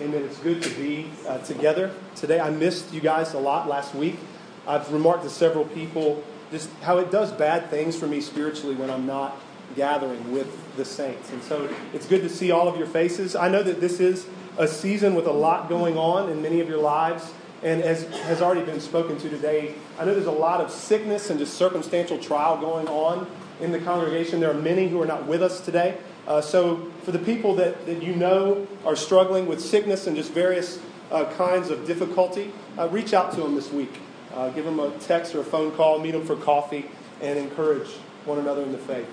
[0.00, 0.24] Amen.
[0.24, 2.40] It's good to be uh, together today.
[2.40, 4.18] I missed you guys a lot last week.
[4.66, 8.90] I've remarked to several people just how it does bad things for me spiritually when
[8.90, 9.40] I'm not
[9.76, 11.30] gathering with the saints.
[11.30, 13.36] And so it's good to see all of your faces.
[13.36, 14.26] I know that this is
[14.58, 17.30] a season with a lot going on in many of your lives.
[17.62, 21.30] And as has already been spoken to today, I know there's a lot of sickness
[21.30, 23.28] and just circumstantial trial going on
[23.60, 24.40] in the congregation.
[24.40, 25.98] There are many who are not with us today.
[26.26, 30.32] Uh, so, for the people that, that you know are struggling with sickness and just
[30.32, 33.92] various uh, kinds of difficulty, uh, reach out to them this week.
[34.32, 36.86] Uh, give them a text or a phone call, meet them for coffee,
[37.20, 37.88] and encourage
[38.24, 39.06] one another in the faith.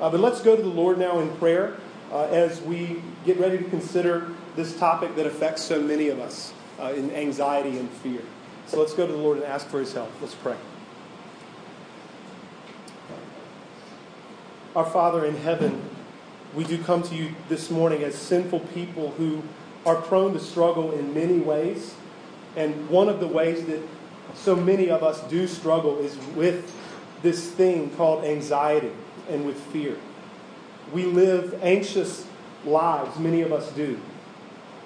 [0.00, 1.76] Uh, but let's go to the Lord now in prayer
[2.12, 6.52] uh, as we get ready to consider this topic that affects so many of us
[6.94, 8.20] in anxiety and fear.
[8.66, 10.10] So, let's go to the Lord and ask for his help.
[10.20, 10.56] Let's pray.
[14.76, 15.82] Our Father in heaven,
[16.54, 19.42] we do come to you this morning as sinful people who
[19.86, 21.94] are prone to struggle in many ways.
[22.56, 23.80] And one of the ways that
[24.34, 26.72] so many of us do struggle is with
[27.22, 28.92] this thing called anxiety
[29.28, 29.96] and with fear.
[30.92, 32.26] We live anxious
[32.64, 34.00] lives, many of us do.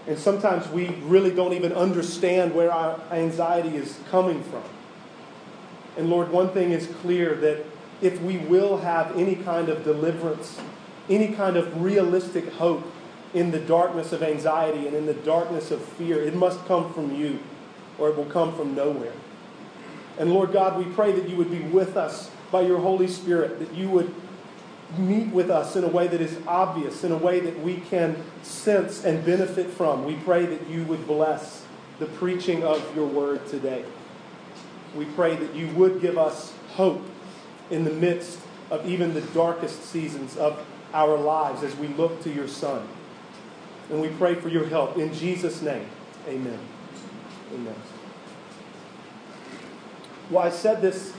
[0.07, 4.63] And sometimes we really don't even understand where our anxiety is coming from.
[5.97, 7.65] And Lord, one thing is clear that
[8.03, 10.61] if we will have any kind of deliverance
[11.09, 12.85] any kind of realistic hope
[13.33, 16.23] in the darkness of anxiety and in the darkness of fear.
[16.23, 17.41] It must come from you,
[17.99, 19.13] or it will come from nowhere.
[20.19, 23.59] And Lord God, we pray that you would be with us by your Holy Spirit,
[23.59, 24.15] that you would
[24.97, 28.23] meet with us in a way that is obvious, in a way that we can
[28.43, 30.05] sense and benefit from.
[30.05, 31.65] We pray that you would bless
[31.99, 33.85] the preaching of your word today.
[34.95, 37.03] We pray that you would give us hope
[37.71, 38.39] in the midst
[38.71, 42.87] of even the darkest seasons of our lives as we look to your Son.
[43.91, 44.97] And we pray for your help.
[44.97, 45.87] In Jesus' name,
[46.27, 46.59] amen.
[47.53, 47.75] Amen.
[50.31, 51.13] Well, I said this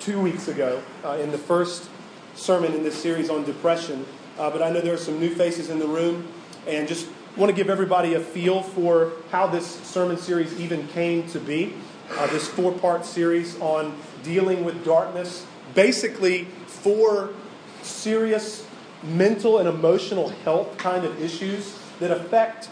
[0.00, 1.90] two weeks ago uh, in the first
[2.34, 4.06] sermon in this series on depression,
[4.38, 6.26] uh, but I know there are some new faces in the room,
[6.66, 11.28] and just want to give everybody a feel for how this sermon series even came
[11.28, 11.74] to be.
[12.12, 15.44] Uh, this four part series on dealing with darkness.
[15.74, 17.30] Basically, four
[17.82, 18.66] serious
[19.02, 22.68] mental and emotional health kind of issues that affect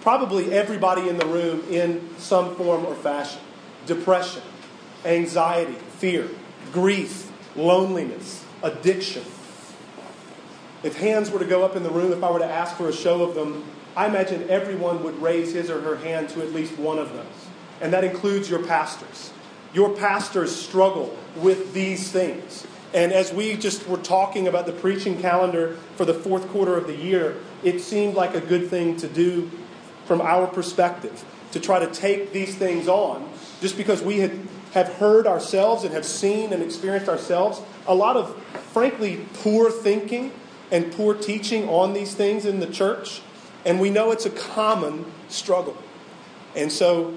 [0.00, 3.40] probably everybody in the room in some form or fashion
[3.86, 4.42] depression,
[5.04, 6.28] anxiety, fear,
[6.72, 9.22] grief, loneliness, addiction.
[10.82, 12.88] If hands were to go up in the room, if I were to ask for
[12.88, 13.64] a show of them,
[13.96, 17.26] I imagine everyone would raise his or her hand to at least one of those.
[17.80, 19.32] And that includes your pastors.
[19.72, 22.66] Your pastors struggle with these things.
[22.94, 26.86] And as we just were talking about the preaching calendar for the fourth quarter of
[26.86, 29.50] the year, it seemed like a good thing to do
[30.04, 33.28] from our perspective to try to take these things on
[33.60, 34.38] just because we had,
[34.72, 38.40] have heard ourselves and have seen and experienced ourselves a lot of,
[38.72, 40.32] frankly, poor thinking
[40.70, 43.22] and poor teaching on these things in the church.
[43.64, 45.76] And we know it's a common struggle.
[46.54, 47.16] And so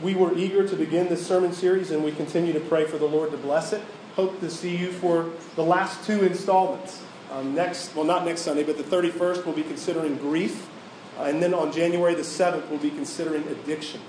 [0.00, 3.06] we were eager to begin this sermon series, and we continue to pray for the
[3.06, 3.82] Lord to bless it
[4.18, 7.00] hope to see you for the last two installments.
[7.30, 10.68] Um, next, well, not next Sunday, but the 31st, we'll be considering grief.
[11.16, 14.00] Uh, and then on January the 7th, we'll be considering addiction.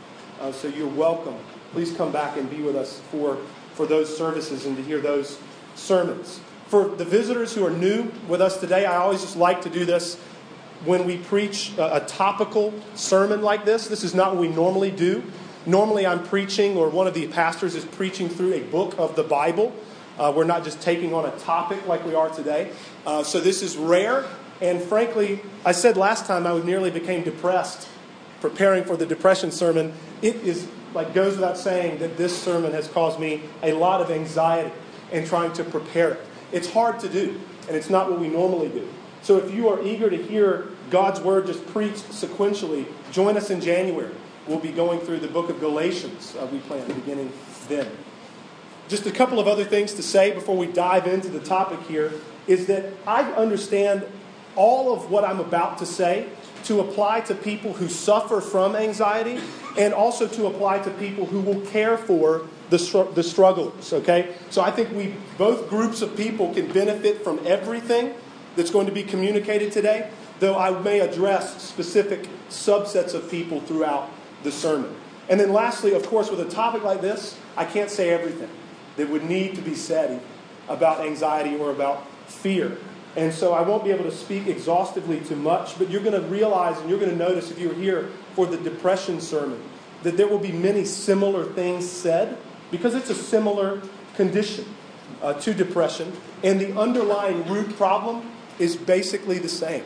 [0.41, 1.35] Uh, so you're welcome.
[1.73, 3.37] Please come back and be with us for,
[3.75, 5.37] for those services and to hear those
[5.75, 6.39] sermons.
[6.65, 9.85] For the visitors who are new with us today, I always just like to do
[9.85, 10.15] this
[10.85, 13.87] when we preach a, a topical sermon like this.
[13.87, 15.21] This is not what we normally do.
[15.67, 19.23] Normally, I'm preaching, or one of the pastors is preaching through a book of the
[19.23, 19.71] Bible.
[20.19, 22.71] Uh, we're not just taking on a topic like we are today.
[23.05, 24.25] Uh, so this is rare.
[24.61, 27.87] And frankly, I said last time I nearly became depressed
[28.41, 29.93] preparing for the depression sermon.
[30.21, 34.09] It is like goes without saying that this sermon has caused me a lot of
[34.09, 34.71] anxiety
[35.11, 36.21] in trying to prepare it.
[36.51, 38.87] It's hard to do, and it's not what we normally do.
[39.21, 43.61] So if you are eager to hear God's word just preached sequentially, join us in
[43.61, 44.13] January.
[44.47, 47.31] We'll be going through the book of Galatians, uh, we plan, beginning
[47.67, 47.87] then.
[48.89, 52.11] Just a couple of other things to say before we dive into the topic here
[52.47, 54.03] is that I understand
[54.55, 56.27] all of what I'm about to say
[56.63, 59.39] to apply to people who suffer from anxiety
[59.77, 64.33] and also to apply to people who will care for the, the strugglers, okay?
[64.49, 68.15] So I think we, both groups of people, can benefit from everything
[68.55, 70.09] that's going to be communicated today,
[70.39, 74.09] though I may address specific subsets of people throughout
[74.41, 74.95] the sermon.
[75.29, 78.49] And then, lastly, of course, with a topic like this, I can't say everything
[78.99, 80.21] that would need to be said
[80.67, 82.77] about anxiety or about fear.
[83.15, 86.27] And so I won't be able to speak exhaustively to much, but you're going to
[86.27, 89.61] realize and you're going to notice if you're here for the depression sermon
[90.03, 92.37] that there will be many similar things said
[92.71, 93.81] because it's a similar
[94.15, 94.65] condition
[95.21, 96.13] uh, to depression.
[96.43, 99.83] And the underlying root problem is basically the same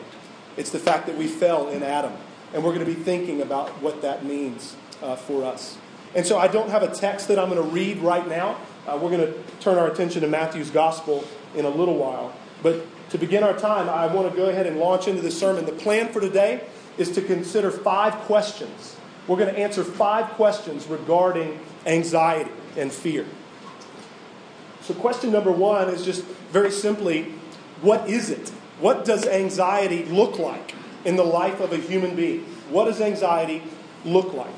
[0.57, 2.13] it's the fact that we fell in Adam.
[2.53, 5.77] And we're going to be thinking about what that means uh, for us.
[6.15, 8.57] And so I don't have a text that I'm going to read right now.
[8.87, 11.23] Uh, we're going to turn our attention to Matthew's gospel
[11.55, 12.35] in a little while.
[12.61, 15.65] But to begin our time, I want to go ahead and launch into this sermon.
[15.65, 16.65] The plan for today
[16.97, 18.97] is to consider five questions.
[19.27, 23.25] We're going to answer five questions regarding anxiety and fear.
[24.81, 27.31] So, question number one is just very simply
[27.81, 28.49] what is it?
[28.79, 30.75] What does anxiety look like
[31.05, 32.41] in the life of a human being?
[32.69, 33.63] What does anxiety
[34.03, 34.55] look like?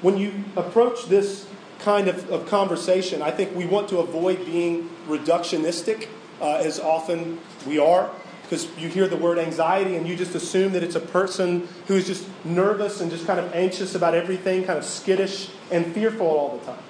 [0.00, 1.46] When you approach this
[1.82, 6.08] kind of, of conversation, I think we want to avoid being reductionistic
[6.40, 8.10] uh, as often we are
[8.42, 11.94] because you hear the word anxiety and you just assume that it's a person who
[11.94, 16.26] is just nervous and just kind of anxious about everything, kind of skittish and fearful
[16.26, 16.82] all the time.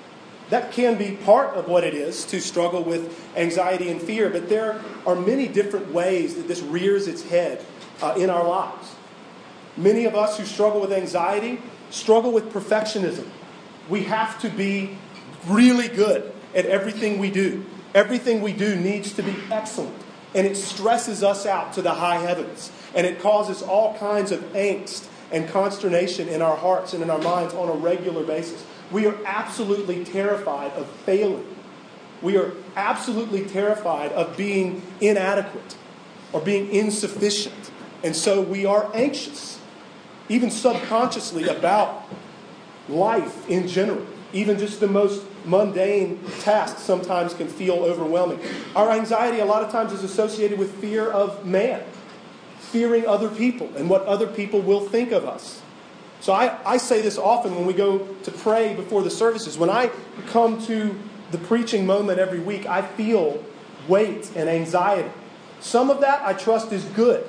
[0.50, 4.48] That can be part of what it is to struggle with anxiety and fear, but
[4.48, 7.64] there are many different ways that this rears its head
[8.02, 8.96] uh, in our lives.
[9.76, 11.60] Many of us who struggle with anxiety
[11.90, 13.26] struggle with perfectionism.
[13.92, 14.96] We have to be
[15.46, 17.66] really good at everything we do.
[17.94, 19.94] Everything we do needs to be excellent.
[20.34, 22.72] And it stresses us out to the high heavens.
[22.94, 27.18] And it causes all kinds of angst and consternation in our hearts and in our
[27.18, 28.64] minds on a regular basis.
[28.90, 31.54] We are absolutely terrified of failing.
[32.22, 35.76] We are absolutely terrified of being inadequate
[36.32, 37.70] or being insufficient.
[38.02, 39.60] And so we are anxious,
[40.30, 42.08] even subconsciously, about
[42.92, 44.06] life in general.
[44.32, 48.40] Even just the most mundane tasks sometimes can feel overwhelming.
[48.74, 51.82] Our anxiety, a lot of times, is associated with fear of man,
[52.58, 55.60] fearing other people and what other people will think of us.
[56.20, 59.58] So I, I say this often when we go to pray before the services.
[59.58, 59.90] When I
[60.28, 60.96] come to
[61.32, 63.44] the preaching moment every week, I feel
[63.88, 65.10] weight and anxiety.
[65.60, 67.26] Some of that I trust is good.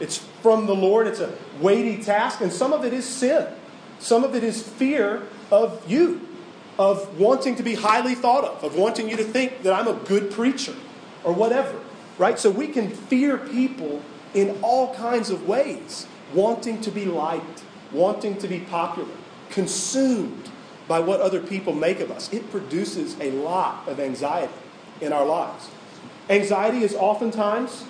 [0.00, 3.46] It's from the Lord, it's a weighty task, and some of it is sin.
[3.98, 6.20] Some of it is fear of you
[6.78, 9.94] of wanting to be highly thought of, of wanting you to think that I'm a
[9.94, 10.74] good preacher
[11.24, 11.78] or whatever,
[12.18, 12.38] right?
[12.38, 14.02] So we can fear people
[14.34, 17.62] in all kinds of ways, wanting to be liked,
[17.92, 19.14] wanting to be popular,
[19.48, 20.50] consumed
[20.86, 22.30] by what other people make of us.
[22.32, 24.52] It produces a lot of anxiety
[25.00, 25.70] in our lives.
[26.28, 27.84] Anxiety is oftentimes,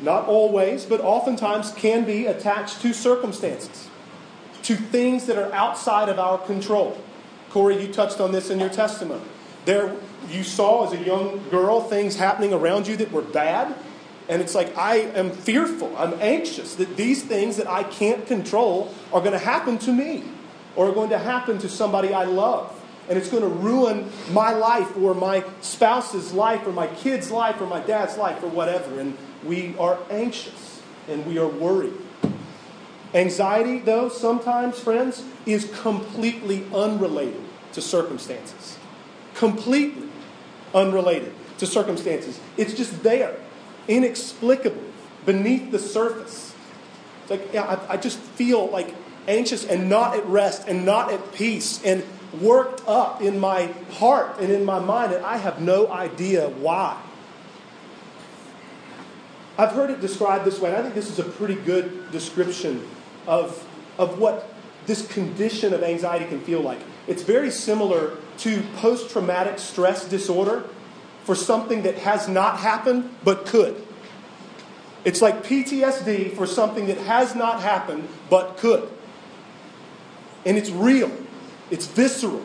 [0.00, 3.89] not always, but oftentimes can be attached to circumstances,
[4.70, 6.96] to things that are outside of our control.
[7.50, 9.24] Corey, you touched on this in your testimony.
[9.64, 9.96] There,
[10.28, 13.74] you saw as a young girl things happening around you that were bad,
[14.28, 18.94] and it's like, I am fearful, I'm anxious that these things that I can't control
[19.12, 20.22] are going to happen to me
[20.76, 22.72] or are going to happen to somebody I love.
[23.08, 27.60] And it's going to ruin my life or my spouse's life or my kid's life
[27.60, 29.00] or my dad's life or whatever.
[29.00, 31.94] And we are anxious and we are worried.
[33.12, 37.40] Anxiety, though, sometimes, friends, is completely unrelated
[37.72, 38.78] to circumstances.
[39.34, 40.08] Completely
[40.74, 42.38] unrelated to circumstances.
[42.56, 43.36] It's just there,
[43.88, 44.92] inexplicably,
[45.26, 46.54] beneath the surface.
[47.22, 48.94] It's like, yeah, I, I just feel like
[49.26, 52.04] anxious and not at rest and not at peace and
[52.40, 57.00] worked up in my heart and in my mind, and I have no idea why.
[59.58, 62.86] I've heard it described this way, and I think this is a pretty good description
[63.30, 63.64] of,
[63.96, 64.52] of what
[64.86, 66.80] this condition of anxiety can feel like.
[67.06, 70.64] It's very similar to post traumatic stress disorder
[71.24, 73.86] for something that has not happened but could.
[75.04, 78.90] It's like PTSD for something that has not happened but could.
[80.44, 81.12] And it's real,
[81.70, 82.44] it's visceral.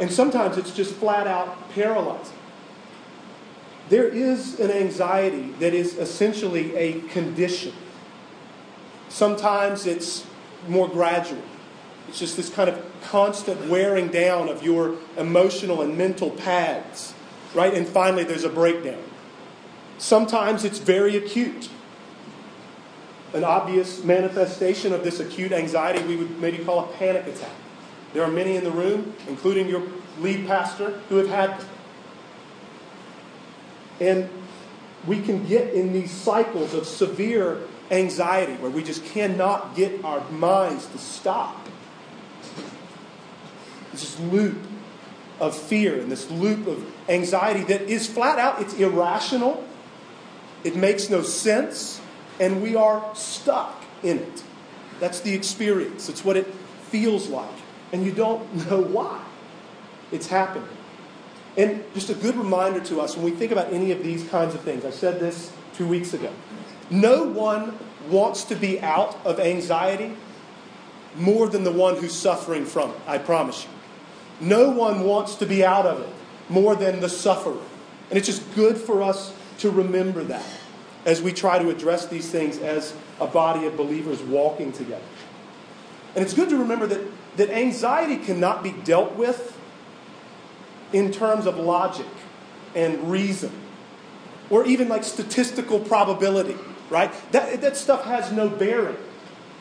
[0.00, 2.36] And sometimes it's just flat out paralyzing.
[3.90, 7.72] There is an anxiety that is essentially a condition
[9.08, 10.26] Sometimes it's
[10.66, 11.42] more gradual.
[12.08, 17.14] It's just this kind of constant wearing down of your emotional and mental pads,
[17.54, 17.74] right?
[17.74, 19.02] And finally, there's a breakdown.
[19.98, 21.68] Sometimes it's very acute.
[23.34, 27.52] An obvious manifestation of this acute anxiety we would maybe call a panic attack.
[28.14, 29.82] There are many in the room, including your
[30.18, 31.68] lead pastor, who have had them.
[34.00, 34.30] And
[35.06, 40.28] we can get in these cycles of severe anxiety where we just cannot get our
[40.30, 41.66] minds to stop.
[43.92, 44.56] this loop
[45.40, 49.64] of fear and this loop of anxiety that is flat out, it's irrational.
[50.64, 52.00] it makes no sense,
[52.40, 54.42] and we are stuck in it.
[55.00, 56.08] That's the experience.
[56.08, 56.46] It's what it
[56.90, 57.54] feels like.
[57.92, 59.22] And you don't know why
[60.10, 60.68] it's happening.
[61.56, 64.54] And just a good reminder to us when we think about any of these kinds
[64.54, 66.30] of things, I said this two weeks ago.
[66.90, 67.78] No one
[68.08, 70.16] wants to be out of anxiety
[71.16, 73.70] more than the one who's suffering from it, I promise you.
[74.40, 76.08] No one wants to be out of it
[76.48, 77.58] more than the sufferer.
[78.08, 80.44] And it's just good for us to remember that
[81.04, 85.04] as we try to address these things as a body of believers walking together.
[86.14, 87.00] And it's good to remember that,
[87.36, 89.56] that anxiety cannot be dealt with
[90.92, 92.06] in terms of logic
[92.74, 93.52] and reason
[94.50, 96.56] or even like statistical probability,
[96.90, 97.12] right?
[97.32, 98.96] That, that stuff has no bearing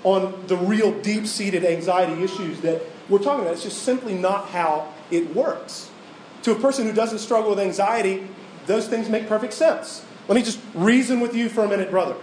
[0.03, 3.53] on the real deep seated anxiety issues that we're talking about.
[3.53, 5.89] It's just simply not how it works.
[6.43, 8.27] To a person who doesn't struggle with anxiety,
[8.67, 10.05] those things make perfect sense.
[10.27, 12.15] Let me just reason with you for a minute, brother.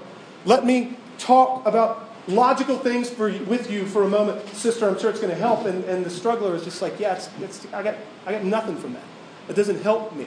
[0.44, 4.46] Let me talk about logical things for, with you for a moment.
[4.49, 5.66] Sister, I'm sure it's going to help.
[5.66, 7.96] And, and the struggler is just like, yeah, it's, it's, I, got,
[8.26, 9.02] I got nothing from that.
[9.49, 10.26] It doesn't help me.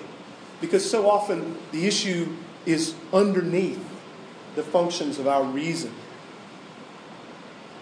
[0.60, 3.84] Because so often the issue is underneath
[4.58, 5.94] the functions of our reason.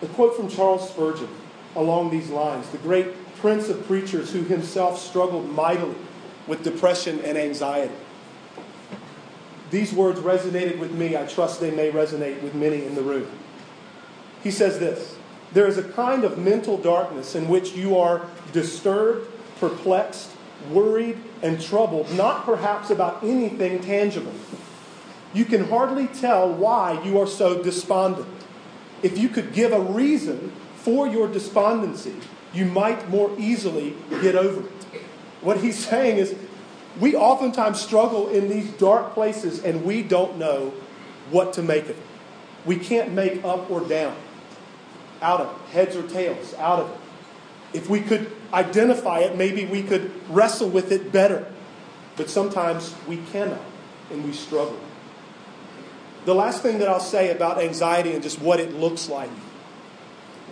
[0.03, 1.29] A quote from Charles Spurgeon
[1.73, 5.95] along these lines the great prince of preachers who himself struggled mightily
[6.47, 7.93] with depression and anxiety.
[9.71, 11.17] These words resonated with me.
[11.17, 13.27] I trust they may resonate with many in the room.
[14.43, 15.15] He says this
[15.53, 20.29] There is a kind of mental darkness in which you are disturbed, perplexed,
[20.69, 24.33] worried, and troubled, not perhaps about anything tangible.
[25.35, 28.27] You can hardly tell why you are so despondent.
[29.03, 32.15] If you could give a reason for your despondency,
[32.53, 35.01] you might more easily get over it.
[35.41, 36.33] What he's saying is,
[37.01, 40.73] we oftentimes struggle in these dark places and we don't know
[41.29, 41.97] what to make of it.
[42.65, 44.15] We can't make up or down
[45.21, 47.77] out of it, heads or tails out of it.
[47.77, 51.51] If we could identify it, maybe we could wrestle with it better.
[52.15, 53.61] But sometimes we cannot
[54.09, 54.79] and we struggle.
[56.25, 59.29] The last thing that I'll say about anxiety and just what it looks like,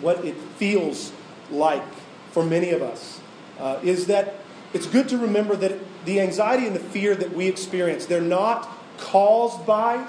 [0.01, 1.11] what it feels
[1.49, 1.83] like
[2.31, 3.19] for many of us,
[3.59, 4.35] uh, is that
[4.73, 8.69] it's good to remember that the anxiety and the fear that we experience, they're not
[8.97, 10.05] caused by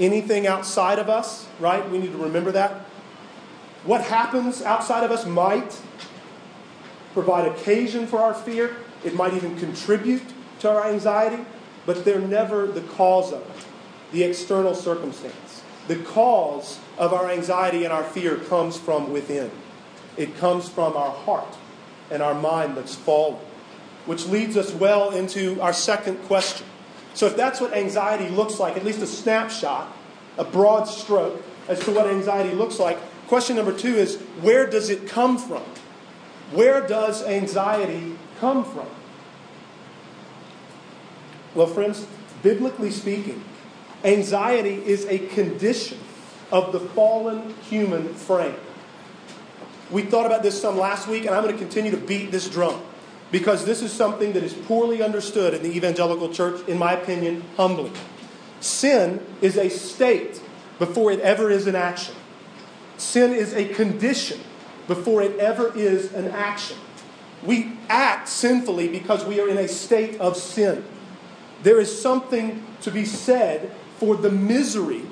[0.00, 1.88] anything outside of us, right?
[1.90, 2.86] We need to remember that.
[3.84, 5.80] What happens outside of us might
[7.12, 10.22] provide occasion for our fear, it might even contribute
[10.60, 11.44] to our anxiety,
[11.86, 13.66] but they're never the cause of it,
[14.12, 15.62] the external circumstance.
[15.88, 19.50] The cause of our anxiety and our fear comes from within.
[20.16, 21.56] It comes from our heart
[22.10, 23.38] and our mind that's fallen
[24.06, 26.66] which leads us well into our second question.
[27.14, 29.94] So, if that's what anxiety looks like, at least a snapshot,
[30.36, 34.90] a broad stroke as to what anxiety looks like, question number two is where does
[34.90, 35.62] it come from?
[36.52, 38.86] Where does anxiety come from?
[41.54, 42.06] Well, friends,
[42.42, 43.42] biblically speaking,
[44.04, 45.98] anxiety is a condition
[46.52, 48.54] of the fallen human frame.
[49.90, 52.48] We thought about this some last week, and I'm going to continue to beat this
[52.48, 52.80] drum
[53.30, 57.42] because this is something that is poorly understood in the evangelical church, in my opinion,
[57.56, 57.90] humbly.
[58.60, 60.40] Sin is a state
[60.78, 62.14] before it ever is an action.
[62.96, 64.40] Sin is a condition
[64.86, 66.76] before it ever is an action.
[67.42, 70.84] We act sinfully because we are in a state of sin.
[71.62, 75.02] There is something to be said for the misery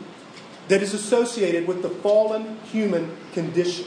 [0.69, 3.87] that is associated with the fallen human condition.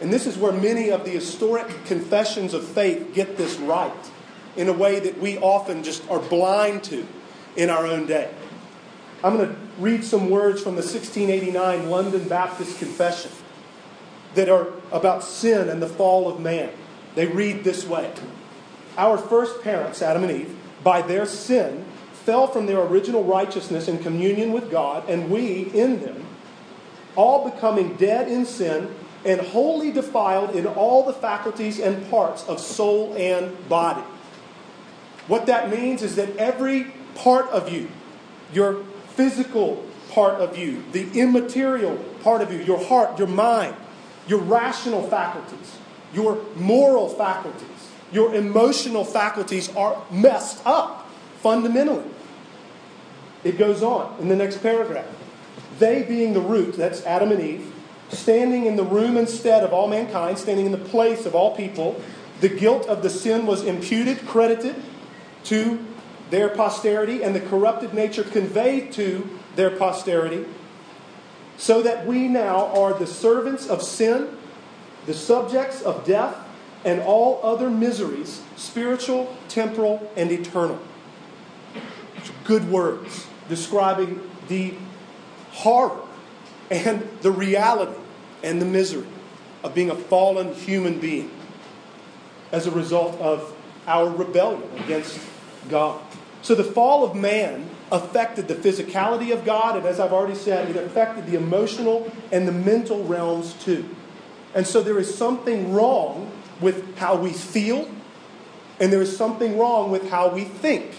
[0.00, 3.92] And this is where many of the historic confessions of faith get this right
[4.56, 7.06] in a way that we often just are blind to
[7.56, 8.30] in our own day.
[9.22, 13.32] I'm going to read some words from the 1689 London Baptist Confession
[14.34, 16.70] that are about sin and the fall of man.
[17.16, 18.12] They read this way
[18.96, 21.84] Our first parents, Adam and Eve, by their sin,
[22.18, 26.24] fell from their original righteousness in communion with God, and we in them,
[27.16, 28.94] all becoming dead in sin
[29.24, 34.04] and wholly defiled in all the faculties and parts of soul and body.
[35.26, 37.88] What that means is that every part of you,
[38.52, 43.74] your physical part of you, the immaterial part of you, your heart, your mind,
[44.26, 45.76] your rational faculties,
[46.14, 51.07] your moral faculties, your emotional faculties are messed up
[51.42, 52.04] fundamentally.
[53.44, 55.06] It goes on in the next paragraph.
[55.78, 57.72] They being the root, that's Adam and Eve,
[58.10, 62.00] standing in the room instead of all mankind, standing in the place of all people,
[62.40, 64.76] the guilt of the sin was imputed, credited
[65.44, 65.84] to
[66.30, 70.44] their posterity, and the corrupted nature conveyed to their posterity,
[71.56, 74.28] so that we now are the servants of sin,
[75.06, 76.36] the subjects of death,
[76.84, 80.78] and all other miseries, spiritual, temporal, and eternal.
[82.48, 84.72] Good words describing the
[85.50, 86.00] horror
[86.70, 88.00] and the reality
[88.42, 89.06] and the misery
[89.62, 91.30] of being a fallen human being
[92.50, 93.54] as a result of
[93.86, 95.20] our rebellion against
[95.68, 96.00] God.
[96.40, 100.70] So the fall of man affected the physicality of God, and as I've already said,
[100.74, 103.94] it affected the emotional and the mental realms too.
[104.54, 107.90] And so there is something wrong with how we feel,
[108.80, 110.96] and there is something wrong with how we think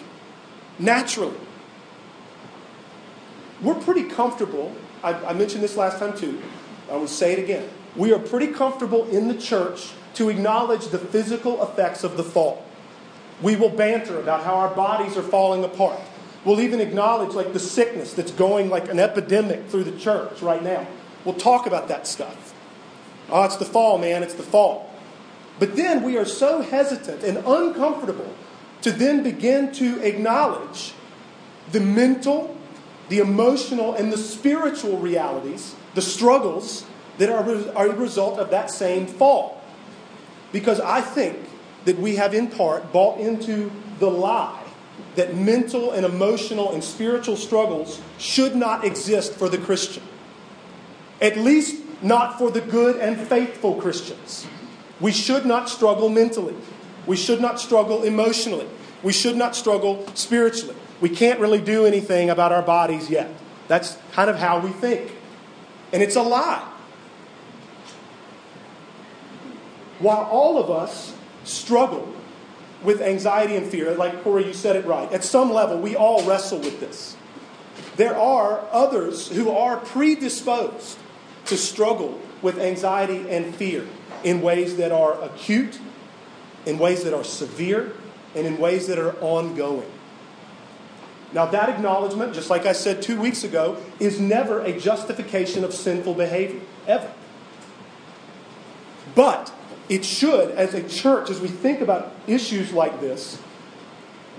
[0.80, 1.36] naturally.
[3.62, 4.74] We're pretty comfortable.
[5.04, 6.42] I, I mentioned this last time too.
[6.90, 7.70] I will say it again.
[7.96, 12.66] We are pretty comfortable in the church to acknowledge the physical effects of the fall.
[13.42, 16.00] We will banter about how our bodies are falling apart.
[16.46, 20.64] We'll even acknowledge like the sickness that's going like an epidemic through the church right
[20.64, 20.88] now.
[21.26, 22.54] We'll talk about that stuff.
[23.30, 24.92] Oh, it's the fall, man, it's the fall.
[25.60, 28.34] But then we are so hesitant and uncomfortable
[28.82, 30.94] to then begin to acknowledge
[31.72, 32.56] the mental,
[33.10, 36.86] the emotional, and the spiritual realities, the struggles
[37.18, 37.44] that are,
[37.76, 39.62] are a result of that same fall.
[40.52, 41.38] Because I think
[41.86, 44.64] that we have in part bought into the lie
[45.16, 50.04] that mental and emotional and spiritual struggles should not exist for the Christian.
[51.22, 54.48] At least not for the good and faithful Christians.
[55.00, 56.56] We should not struggle mentally.
[57.06, 58.68] We should not struggle emotionally.
[59.04, 60.76] We should not struggle spiritually.
[61.02, 63.32] We can't really do anything about our bodies yet.
[63.68, 65.14] That's kind of how we think.
[65.94, 66.68] And it's a lie.
[70.00, 71.14] While all of us
[71.44, 72.14] struggle
[72.84, 76.24] with anxiety and fear, like Corey, you said it right, at some level we all
[76.26, 77.18] wrestle with this.
[77.98, 80.98] There are others who are predisposed
[81.46, 83.86] to struggle with anxiety and fear
[84.24, 85.80] in ways that are acute,
[86.66, 87.94] in ways that are severe,
[88.36, 89.90] and in ways that are ongoing.
[91.32, 95.74] Now, that acknowledgement, just like I said two weeks ago, is never a justification of
[95.74, 97.12] sinful behavior, ever.
[99.16, 99.54] But
[99.90, 103.40] it should, as a church, as we think about issues like this,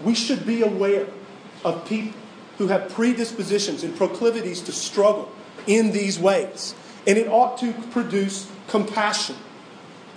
[0.03, 1.07] we should be aware
[1.65, 2.19] of people
[2.59, 5.31] who have predispositions and proclivities to struggle
[5.67, 6.75] in these ways.
[7.07, 9.37] And it ought to produce compassion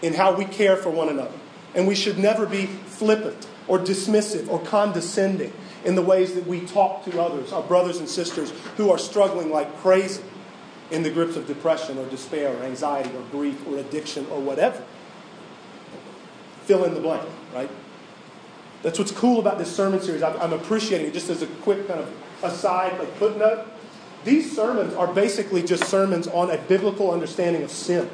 [0.01, 1.37] in how we care for one another.
[1.75, 6.61] And we should never be flippant or dismissive or condescending in the ways that we
[6.61, 10.23] talk to others, our brothers and sisters who are struggling like crazy
[10.91, 14.83] in the grips of depression or despair or anxiety or grief or addiction or whatever
[16.65, 17.69] fill in the blank, right?
[18.81, 20.23] That's what's cool about this sermon series.
[20.23, 23.65] I'm appreciating it just as a quick kind of aside, like footnote.
[24.25, 28.09] These sermons are basically just sermons on a biblical understanding of sin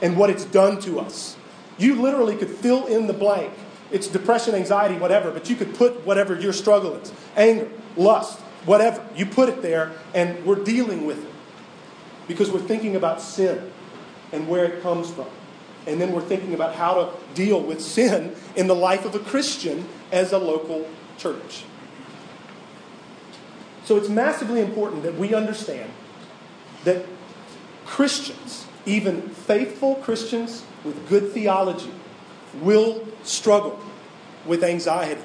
[0.00, 1.36] and what it's done to us.
[1.78, 3.52] You literally could fill in the blank.
[3.90, 9.06] It's depression, anxiety, whatever, but you could put whatever your struggle is anger, lust, whatever.
[9.14, 11.30] You put it there, and we're dealing with it
[12.28, 13.70] because we're thinking about sin
[14.32, 15.28] and where it comes from.
[15.86, 19.18] And then we're thinking about how to deal with sin in the life of a
[19.18, 21.64] Christian as a local church.
[23.84, 25.90] So it's massively important that we understand
[26.84, 27.04] that
[27.84, 31.90] Christians, even faithful Christians with good theology,
[32.60, 33.78] will struggle
[34.46, 35.22] with anxiety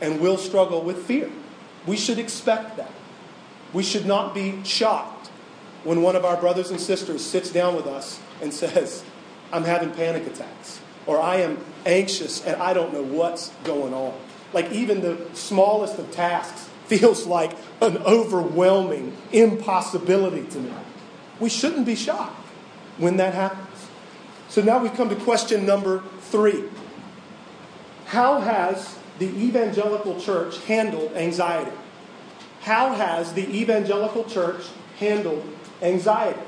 [0.00, 1.30] and will struggle with fear.
[1.86, 2.90] We should expect that.
[3.72, 5.30] We should not be shocked
[5.84, 9.02] when one of our brothers and sisters sits down with us and says,
[9.52, 10.80] I'm having panic attacks.
[11.06, 14.14] Or I am anxious and I don't know what's going on.
[14.52, 20.72] Like even the smallest of tasks feels like an overwhelming impossibility to me.
[21.38, 22.39] We shouldn't be shocked
[23.00, 23.88] when that happens.
[24.48, 26.64] So now we come to question number three
[28.06, 31.76] How has the evangelical church handled anxiety?
[32.60, 34.66] How has the evangelical church
[34.98, 35.44] handled
[35.82, 36.40] anxiety?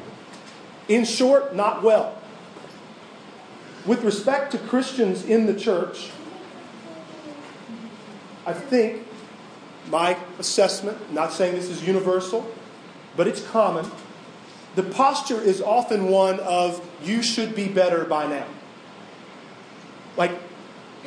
[0.88, 2.18] In short, not well.
[3.86, 6.10] With respect to Christians in the church,
[8.44, 9.06] I think
[9.88, 12.46] my assessment, not saying this is universal,
[13.16, 13.90] but it's common,
[14.74, 18.46] the posture is often one of, you should be better by now.
[20.16, 20.32] Like,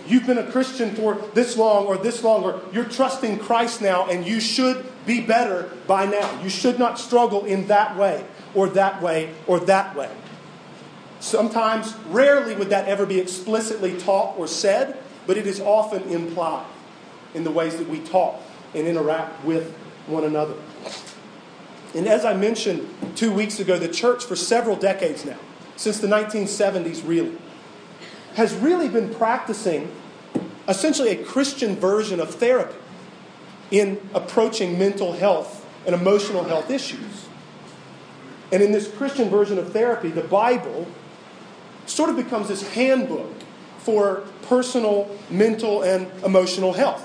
[0.07, 4.07] you've been a Christian for this long or this long, or you're trusting Christ now,
[4.07, 6.41] and you should be better by now.
[6.41, 10.11] You should not struggle in that way, or that way, or that way.
[11.19, 16.67] Sometimes, rarely would that ever be explicitly taught or said, but it is often implied
[17.33, 18.39] in the ways that we talk
[18.75, 19.73] and interact with
[20.07, 20.53] one another.
[21.95, 25.39] And as I mentioned two weeks ago, the church for several decades now,
[25.77, 27.37] since the 1970s really,
[28.35, 29.89] has really been practicing
[30.67, 32.75] essentially a Christian version of therapy
[33.71, 37.27] in approaching mental health and emotional health issues.
[38.51, 40.87] And in this Christian version of therapy, the Bible
[41.85, 43.31] sort of becomes this handbook
[43.79, 47.03] for personal, mental, and emotional health.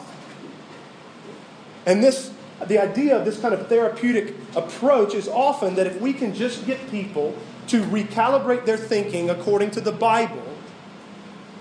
[1.86, 2.32] And this,
[2.66, 6.66] the idea of this kind of therapeutic approach is often that if we can just
[6.66, 7.34] get people
[7.68, 10.44] to recalibrate their thinking according to the Bible,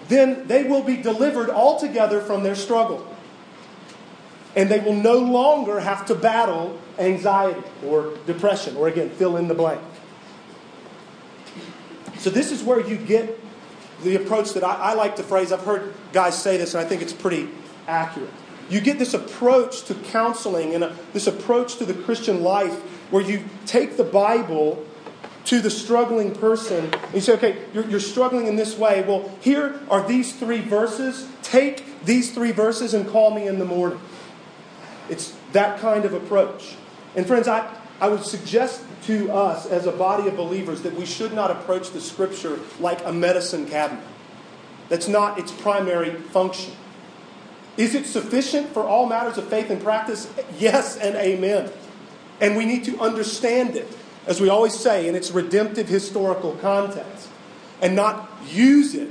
[0.08, 3.06] then they will be delivered altogether from their struggle.
[4.56, 9.48] And they will no longer have to battle anxiety or depression, or again, fill in
[9.48, 9.80] the blank.
[12.18, 13.40] So, this is where you get
[14.04, 15.52] the approach that I, I, like to phrase.
[15.52, 17.48] I've heard guys say this, and I think it's pretty
[17.88, 18.32] accurate.
[18.70, 22.74] You get this approach to counseling and a, this approach to the Christian life
[23.12, 24.86] where you take the Bible
[25.46, 29.04] to the struggling person and you say, okay, you're, you're struggling in this way.
[29.08, 31.28] Well, here are these three verses.
[31.42, 34.00] Take these three verses and call me in the morning.
[35.10, 36.76] It's that kind of approach.
[37.16, 41.06] And friends, I, I would suggest to us as a body of believers that we
[41.06, 44.04] should not approach the scripture like a medicine cabinet.
[44.90, 46.74] That's not its primary function.
[47.78, 50.32] Is it sufficient for all matters of faith and practice?
[50.58, 51.72] Yes and amen.
[52.42, 53.88] And we need to understand it,
[54.26, 57.28] as we always say, in its redemptive historical context,
[57.82, 59.10] and not use it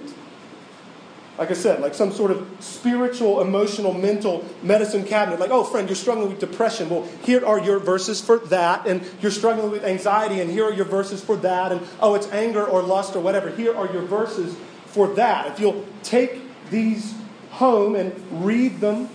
[1.39, 5.39] like I said, like some sort of spiritual, emotional, mental medicine cabinet.
[5.39, 6.91] Like, oh, friend, you're struggling with depression.
[6.91, 8.89] Well, here are your verses for that.
[8.89, 11.71] And you're struggling with anxiety, and here are your verses for that.
[11.71, 13.51] And oh, it's anger or lust or whatever.
[13.51, 15.47] Here are your verses for that.
[15.53, 16.41] If you'll take
[16.71, 17.15] these
[17.59, 19.09] home and read them,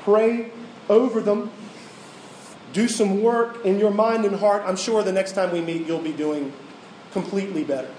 [0.00, 0.50] pray
[0.88, 1.50] over them,
[2.72, 5.86] do some work in your mind and heart, I'm sure the next time we meet,
[5.86, 6.52] you'll be doing
[7.12, 7.90] completely better.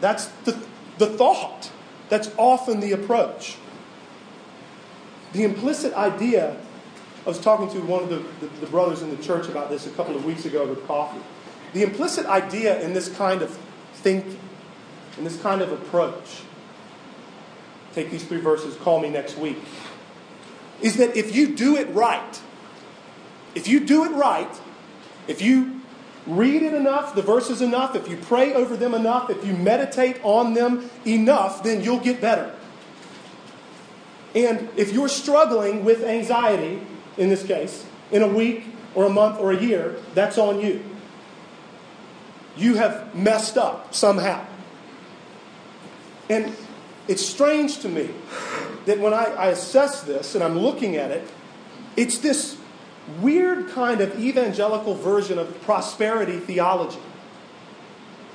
[0.00, 0.60] That's the,
[0.98, 1.70] the thought.
[2.08, 3.56] That's often the approach.
[5.32, 6.56] The implicit idea,
[7.24, 9.86] I was talking to one of the, the, the, brothers in the church about this
[9.86, 11.20] a couple of weeks ago over coffee.
[11.74, 13.58] The implicit idea in this kind of
[13.94, 14.38] thinking,
[15.18, 16.42] in this kind of approach,
[17.98, 19.58] take these three verses, call me next week,
[20.80, 22.40] is that if you do it right,
[23.54, 24.60] if you do it right,
[25.26, 25.80] if you
[26.26, 30.20] read it enough, the verses enough, if you pray over them enough, if you meditate
[30.22, 32.54] on them enough, then you'll get better.
[34.34, 36.80] And if you're struggling with anxiety,
[37.16, 40.84] in this case, in a week or a month or a year, that's on you.
[42.56, 44.46] You have messed up somehow.
[46.28, 46.54] And
[47.08, 48.10] it's strange to me
[48.86, 51.28] that when I, I assess this and I'm looking at it,
[51.96, 52.56] it's this
[53.20, 57.00] weird kind of evangelical version of prosperity theology.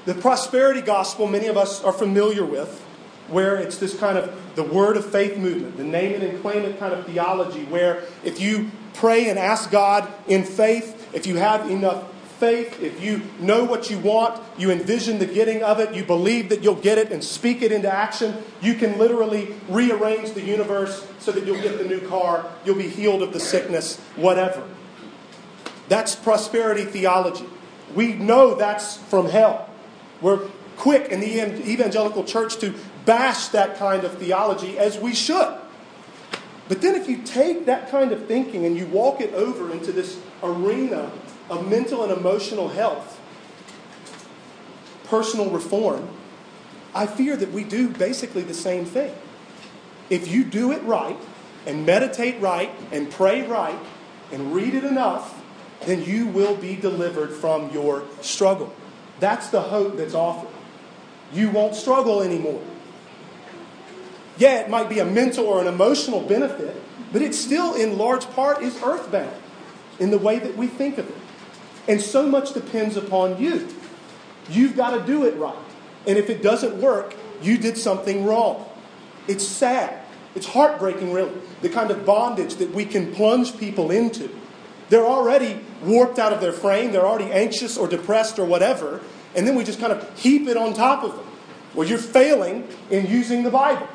[0.06, 2.82] The prosperity gospel, many of us are familiar with,
[3.30, 6.64] where it's this kind of the word of faith movement, the name it and claim
[6.64, 11.38] it kind of theology, where if you pray and ask God in faith, if you
[11.38, 12.04] have enough
[12.44, 16.50] faith, if you know what you want, you envision the getting of it, you believe
[16.50, 21.08] that you'll get it and speak it into action, you can literally rearrange the universe
[21.20, 24.62] so that you'll get the new car, you'll be healed of the sickness, whatever.
[25.88, 27.46] That's prosperity theology.
[27.96, 29.70] We know that's from hell.
[30.20, 32.74] We're quick in the evangelical church to
[33.06, 35.58] bash that kind of theology as we should.
[36.68, 39.94] But then, if you take that kind of thinking and you walk it over into
[39.94, 41.10] this arena
[41.50, 43.20] of mental and emotional health,
[45.06, 46.10] personal reform,
[46.96, 49.14] I fear that we do basically the same thing.
[50.10, 51.18] If you do it right,
[51.66, 53.78] and meditate right, and pray right,
[54.32, 55.42] and read it enough,
[55.86, 58.74] then you will be delivered from your struggle.
[59.20, 60.54] That's the hope that's offered.
[61.34, 62.62] You won't struggle anymore.
[64.38, 66.76] Yeah, it might be a mental or an emotional benefit,
[67.12, 69.36] but it still, in large part, is earthbound
[70.00, 71.16] in the way that we think of it.
[71.88, 73.68] And so much depends upon you.
[74.50, 75.56] You've got to do it right.
[76.08, 78.66] And if it doesn't work, you did something wrong.
[79.28, 80.04] It's sad.
[80.36, 84.30] It's heartbreaking, really, the kind of bondage that we can plunge people into.
[84.90, 89.02] They're already warped out of their frame, they're already anxious or depressed or whatever,
[89.36, 91.26] and then we just kind of heap it on top of them.
[91.74, 93.88] Well, you're failing in using the Bible.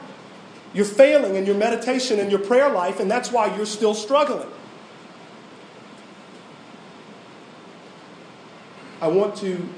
[0.72, 4.48] You're failing in your meditation and your prayer life, and that's why you're still struggling.
[9.00, 9.68] I want to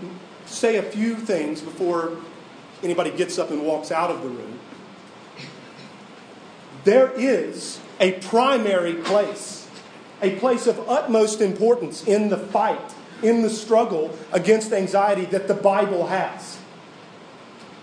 [0.47, 2.17] say a few things before
[2.83, 4.59] anybody gets up and walks out of the room.
[6.85, 9.69] There is a primary place,
[10.23, 15.55] a place of utmost importance in the fight in the struggle against anxiety that the
[15.55, 16.59] Bible has.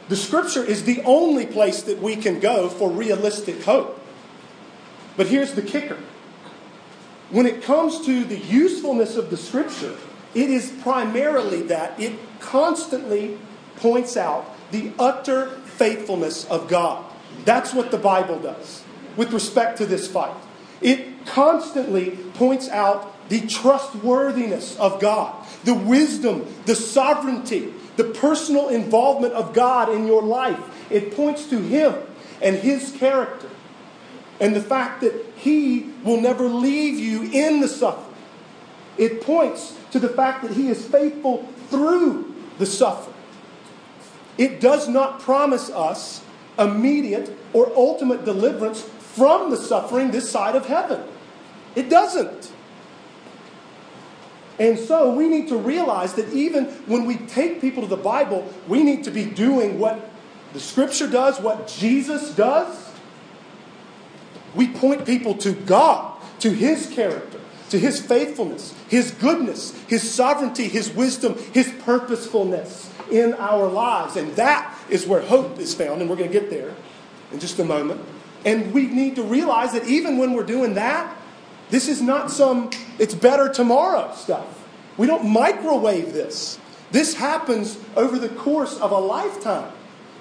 [0.09, 4.01] The scripture is the only place that we can go for realistic hope.
[5.15, 5.97] But here's the kicker
[7.29, 9.97] when it comes to the usefulness of the scripture,
[10.37, 13.39] it is primarily that it constantly
[13.77, 17.03] points out the utter faithfulness of God.
[17.43, 18.83] That's what the Bible does
[19.15, 20.35] with respect to this fight.
[20.79, 29.33] It constantly points out the trustworthiness of God, the wisdom, the sovereignty, the personal involvement
[29.33, 30.59] of God in your life.
[30.91, 31.95] It points to Him
[32.43, 33.49] and His character
[34.39, 38.06] and the fact that He will never leave you in the suffering.
[38.97, 43.15] It points to the fact that He is faithful through the suffering.
[44.37, 46.23] It does not promise us
[46.57, 51.03] immediate or ultimate deliverance from the suffering this side of heaven.
[51.75, 52.51] It doesn't.
[54.59, 58.51] And so we need to realize that even when we take people to the Bible,
[58.67, 60.09] we need to be doing what
[60.53, 62.91] the Scripture does, what Jesus does.
[64.55, 67.36] We point people to God, to His character,
[67.69, 74.15] to His faithfulness, His goodness, His sovereignty, His wisdom, His purposefulness in our lives.
[74.15, 76.73] And that is where hope is found, and we're going to get there
[77.31, 78.01] in just a moment.
[78.45, 81.15] And we need to realize that even when we're doing that,
[81.69, 84.65] this is not some it's better tomorrow stuff.
[84.97, 86.59] We don't microwave this.
[86.91, 89.71] This happens over the course of a lifetime.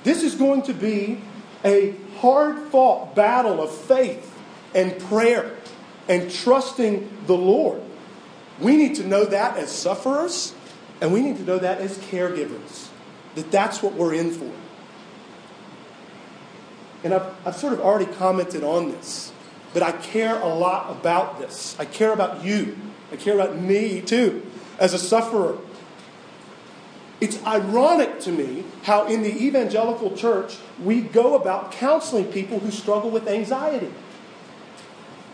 [0.02, 1.20] This is going to be
[1.64, 4.32] a hard fought battle of faith
[4.74, 5.55] and prayer
[6.08, 7.82] and trusting the Lord.
[8.60, 10.54] We need to know that as sufferers,
[11.00, 12.88] and we need to know that as caregivers,
[13.34, 14.50] that that's what we're in for.
[17.04, 19.32] And I've, I've sort of already commented on this,
[19.74, 21.76] but I care a lot about this.
[21.78, 22.76] I care about you.
[23.12, 24.44] I care about me too,
[24.78, 25.58] as a sufferer.
[27.20, 32.70] It's ironic to me how in the evangelical church we go about counseling people who
[32.70, 33.92] struggle with anxiety.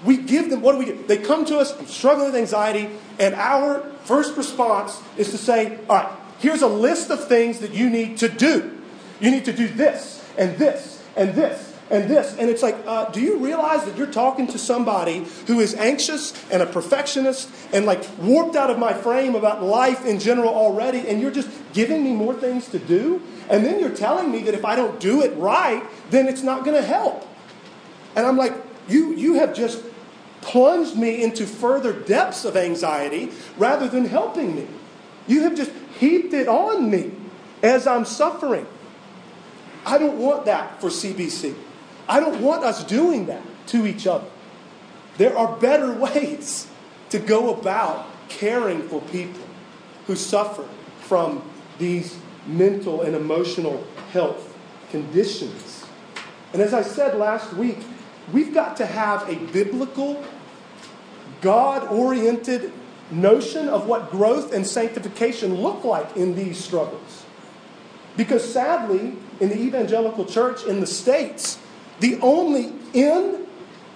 [0.05, 1.05] We give them, what do we do?
[1.07, 5.97] They come to us struggling with anxiety, and our first response is to say, All
[5.97, 8.79] right, here's a list of things that you need to do.
[9.21, 12.37] You need to do this, and this, and this, and this.
[12.37, 16.33] And it's like, uh, do you realize that you're talking to somebody who is anxious
[16.51, 21.07] and a perfectionist and like warped out of my frame about life in general already,
[21.07, 23.23] and you're just giving me more things to do?
[23.49, 26.65] And then you're telling me that if I don't do it right, then it's not
[26.65, 27.29] going to help.
[28.17, 28.55] And I'm like,
[28.89, 29.83] you, you have just
[30.43, 34.67] plunged me into further depths of anxiety rather than helping me.
[35.27, 37.13] You have just heaped it on me
[37.63, 38.67] as I'm suffering.
[39.87, 41.55] I don't want that for CBC.
[42.09, 44.27] I don't want us doing that to each other.
[45.17, 46.69] There are better ways
[47.11, 49.43] to go about caring for people
[50.07, 50.67] who suffer
[51.01, 51.43] from
[51.79, 54.57] these mental and emotional health
[54.91, 55.85] conditions.
[56.53, 57.79] And as I said last week,
[58.33, 60.23] we've got to have a biblical,
[61.41, 62.73] God oriented
[63.11, 67.25] notion of what growth and sanctification look like in these struggles.
[68.17, 71.59] Because sadly, in the evangelical church in the States,
[72.01, 73.47] the only in,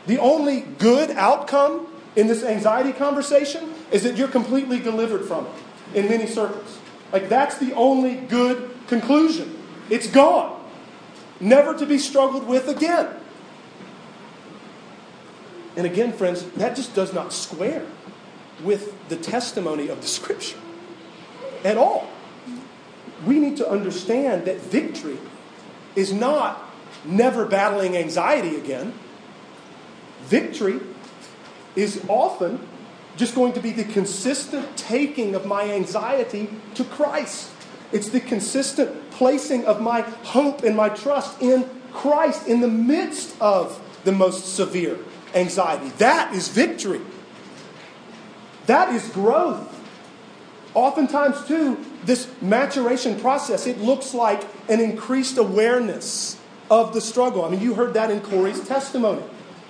[0.06, 5.52] the only good outcome in this anxiety conversation is that you're completely delivered from it
[5.94, 6.78] in many circles.
[7.12, 9.62] Like that's the only good conclusion.
[9.90, 10.64] It's gone.
[11.40, 13.08] Never to be struggled with again.
[15.76, 17.84] And again, friends, that just does not square
[18.64, 20.58] with the testimony of the scripture
[21.64, 22.08] at all.
[23.26, 25.18] We need to understand that victory
[25.94, 26.62] is not
[27.04, 28.94] never battling anxiety again.
[30.24, 30.80] Victory
[31.74, 32.66] is often
[33.16, 37.50] just going to be the consistent taking of my anxiety to Christ.
[37.92, 43.40] It's the consistent placing of my hope and my trust in Christ in the midst
[43.40, 44.98] of the most severe
[45.34, 45.90] anxiety.
[45.98, 47.00] That is victory.
[48.66, 49.72] That is growth.
[50.74, 56.38] Oftentimes, too, this maturation process, it looks like an increased awareness
[56.70, 57.44] of the struggle.
[57.44, 59.22] I mean, you heard that in Corey's testimony.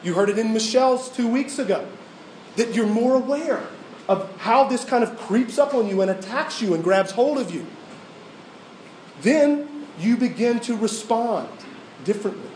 [0.03, 1.87] You heard it in Michelle's two weeks ago.
[2.57, 3.62] That you're more aware
[4.09, 7.38] of how this kind of creeps up on you and attacks you and grabs hold
[7.38, 7.66] of you.
[9.21, 11.49] Then you begin to respond
[12.05, 12.51] differently.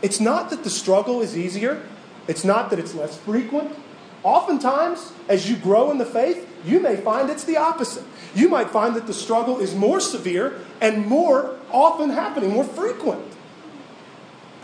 [0.00, 1.86] It's not that the struggle is easier,
[2.28, 3.76] it's not that it's less frequent.
[4.22, 8.04] Oftentimes, as you grow in the faith, you may find it's the opposite.
[8.34, 13.24] You might find that the struggle is more severe and more often happening, more frequent.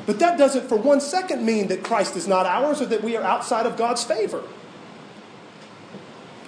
[0.06, 3.16] But that doesn't for one second mean that Christ is not ours or that we
[3.16, 4.42] are outside of God's favor.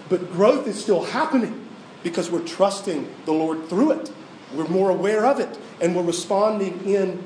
[0.09, 1.69] But growth is still happening
[2.03, 4.11] because we're trusting the Lord through it.
[4.55, 7.23] We're more aware of it, and we're responding in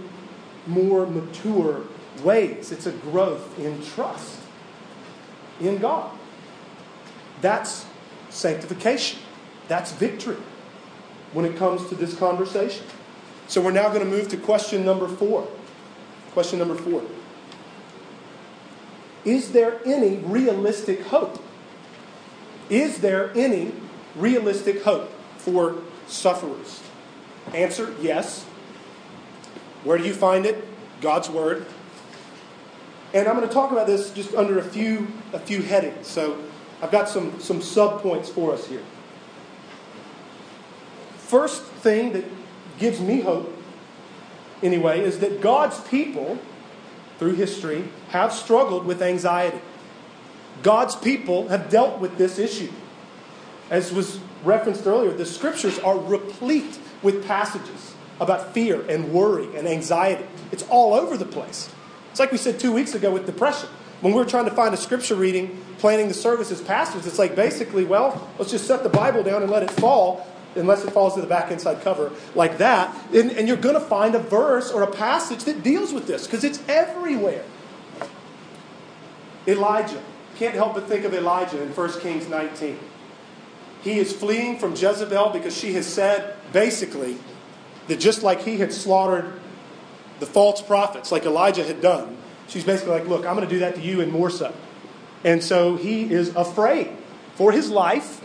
[0.67, 1.83] more mature
[2.25, 2.73] ways.
[2.73, 4.41] It's a growth in trust
[5.61, 6.11] in God.
[7.41, 7.87] That's
[8.31, 9.21] sanctification.
[9.69, 10.37] That's victory
[11.33, 12.85] when it comes to this conversation.
[13.49, 15.47] So we're now going to move to question number four.
[16.33, 17.03] Question number four
[19.25, 21.43] Is there any realistic hope?
[22.71, 23.73] Is there any
[24.17, 26.83] realistic hope for sufferers?
[27.53, 28.45] Answer yes.
[29.85, 30.67] Where do you find it?
[31.03, 31.67] God's Word.
[33.15, 36.09] And I'm going to talk about this just under a few, a few headings.
[36.09, 36.37] So
[36.83, 38.83] I've got some, some sub points for us here.
[41.17, 42.25] First thing that
[42.79, 43.57] gives me hope,
[44.65, 46.39] anyway, is that God's people,
[47.21, 49.61] through history, have struggled with anxiety.
[50.65, 52.73] God's people have dealt with this issue.
[53.71, 59.69] As was referenced earlier, the scriptures are replete with passages about fear and worry and
[59.69, 60.27] anxiety.
[60.51, 61.71] It's all over the place.
[62.15, 63.69] It's like we said two weeks ago with depression.
[64.01, 67.19] When we were trying to find a scripture reading, planning the service as pastors, it's
[67.19, 70.25] like basically, well, let's just set the Bible down and let it fall,
[70.55, 72.97] unless it falls to the back inside cover like that.
[73.13, 76.25] And, and you're going to find a verse or a passage that deals with this
[76.25, 77.45] because it's everywhere.
[79.49, 80.01] Elijah.
[80.37, 82.79] Can't help but think of Elijah in 1 Kings 19.
[83.83, 87.19] He is fleeing from Jezebel because she has said, basically,
[87.89, 89.41] that just like he had slaughtered
[90.21, 92.17] the false prophets, like Elijah had done,
[92.49, 94.55] she's basically like, look, I'm going to do that to you and more so.
[95.25, 96.91] And so he is afraid
[97.35, 98.23] for his life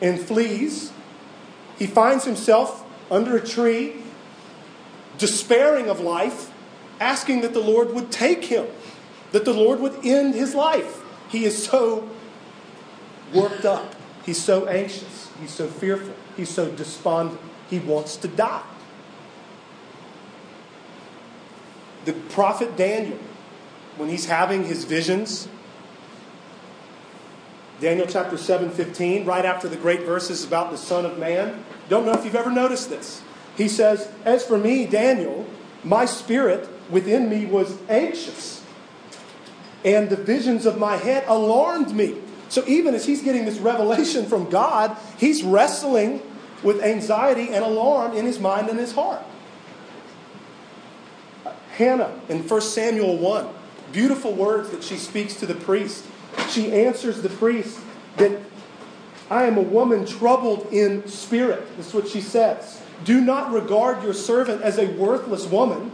[0.00, 0.92] and flees.
[1.78, 3.96] He finds himself under a tree,
[5.18, 6.50] despairing of life,
[7.00, 8.66] asking that the Lord would take him,
[9.32, 11.02] that the Lord would end his life.
[11.28, 12.08] He is so
[13.34, 13.94] worked up.
[14.24, 15.30] He's so anxious.
[15.40, 16.14] He's so fearful.
[16.36, 17.40] He's so despondent.
[17.68, 18.62] He wants to die.
[22.06, 23.18] The prophet Daniel,
[23.96, 25.48] when he's having his visions,
[27.80, 31.64] Daniel chapter 7, 15, right after the great verses about the Son of Man.
[31.88, 33.22] Don't know if you've ever noticed this.
[33.56, 35.46] He says, As for me, Daniel,
[35.84, 38.64] my spirit within me was anxious,
[39.84, 42.16] and the visions of my head alarmed me.
[42.48, 46.22] So even as he's getting this revelation from God, he's wrestling
[46.62, 49.22] with anxiety and alarm in his mind and his heart.
[51.76, 53.48] Hannah in 1 Samuel 1,
[53.92, 56.04] beautiful words that she speaks to the priest.
[56.50, 57.78] She answers the priest
[58.16, 58.40] that
[59.30, 61.66] I am a woman troubled in spirit.
[61.76, 62.80] This is what she says.
[63.04, 65.90] Do not regard your servant as a worthless woman,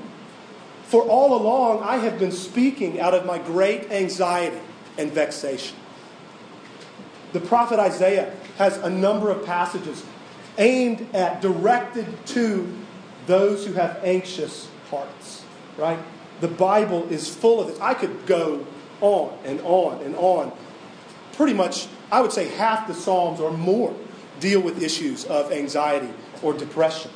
[0.85, 4.61] for all along I have been speaking out of my great anxiety
[4.99, 5.77] and vexation.
[7.33, 10.05] The prophet Isaiah has a number of passages
[10.59, 12.73] aimed at, directed to
[13.27, 15.42] those who have anxious hearts,
[15.77, 15.99] right?
[16.41, 17.81] The Bible is full of this.
[17.81, 18.67] I could go
[19.01, 20.53] on and on and on.
[21.35, 23.95] Pretty much, I would say half the Psalms or more
[24.41, 26.11] deal with issues of anxiety
[26.43, 27.11] or depression.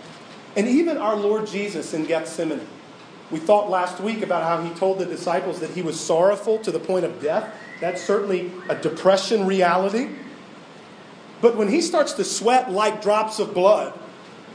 [0.57, 2.67] And even our Lord Jesus in Gethsemane.
[3.31, 6.71] We thought last week about how he told the disciples that he was sorrowful to
[6.71, 7.53] the point of death.
[7.81, 10.09] That's certainly a depression reality.
[11.41, 13.93] But when he starts to sweat like drops of blood,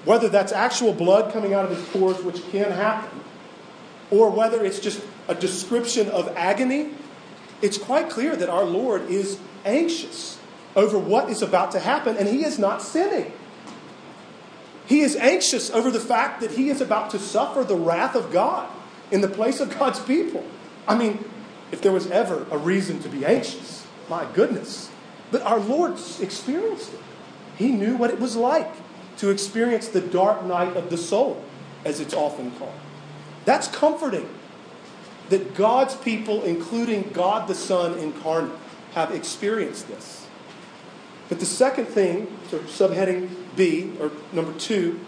[0.05, 3.19] whether that's actual blood coming out of his pores, which can happen,
[4.11, 6.91] or whether it's just a description of agony,
[7.61, 10.37] it's quite clear that our Lord is anxious
[10.75, 13.31] over what is about to happen, and he is not sinning.
[14.85, 18.31] He is anxious over the fact that he is about to suffer the wrath of
[18.31, 18.69] God
[19.09, 20.45] in the place of God's people.
[20.87, 21.23] I mean,
[21.71, 24.89] if there was ever a reason to be anxious, my goodness,
[25.31, 26.99] but our Lord experienced it.
[27.57, 28.71] He knew what it was like
[29.17, 31.43] to experience the dark night of the soul,
[31.85, 32.73] as it's often called.
[33.45, 34.29] That's comforting
[35.29, 38.51] that God's people, including God the Son incarnate,
[38.93, 40.27] have experienced this.
[41.29, 44.99] But the second thing, so subheading B, or number two,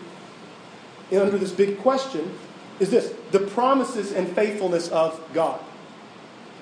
[1.11, 2.33] under this big question,
[2.79, 5.59] is this the promises and faithfulness of God.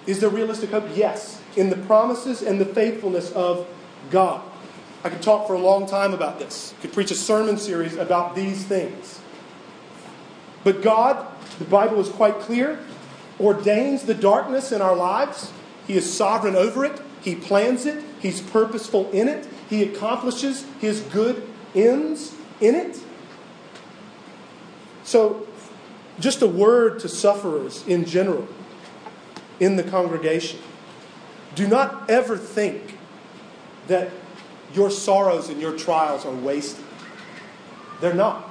[0.07, 0.86] Is there realistic hope?
[0.95, 3.67] Yes in the promises and the faithfulness of
[4.09, 4.41] God.
[5.03, 6.74] I could talk for a long time about this.
[6.82, 9.19] Could preach a sermon series about these things.
[10.63, 11.26] But God,
[11.60, 12.80] the Bible is quite clear,
[13.39, 15.52] ordains the darkness in our lives.
[15.88, 17.02] He is sovereign over it.
[17.22, 18.04] He plans it.
[18.20, 19.47] He's purposeful in it.
[19.70, 22.99] He accomplishes his good ends in it.
[25.04, 25.47] So,
[26.20, 28.47] just a word to sufferers in general
[29.60, 30.60] in the congregation.
[31.56, 32.97] Do not ever think
[33.88, 34.10] that
[34.74, 36.86] your sorrows and your trials are wasted.
[37.99, 38.51] They're not.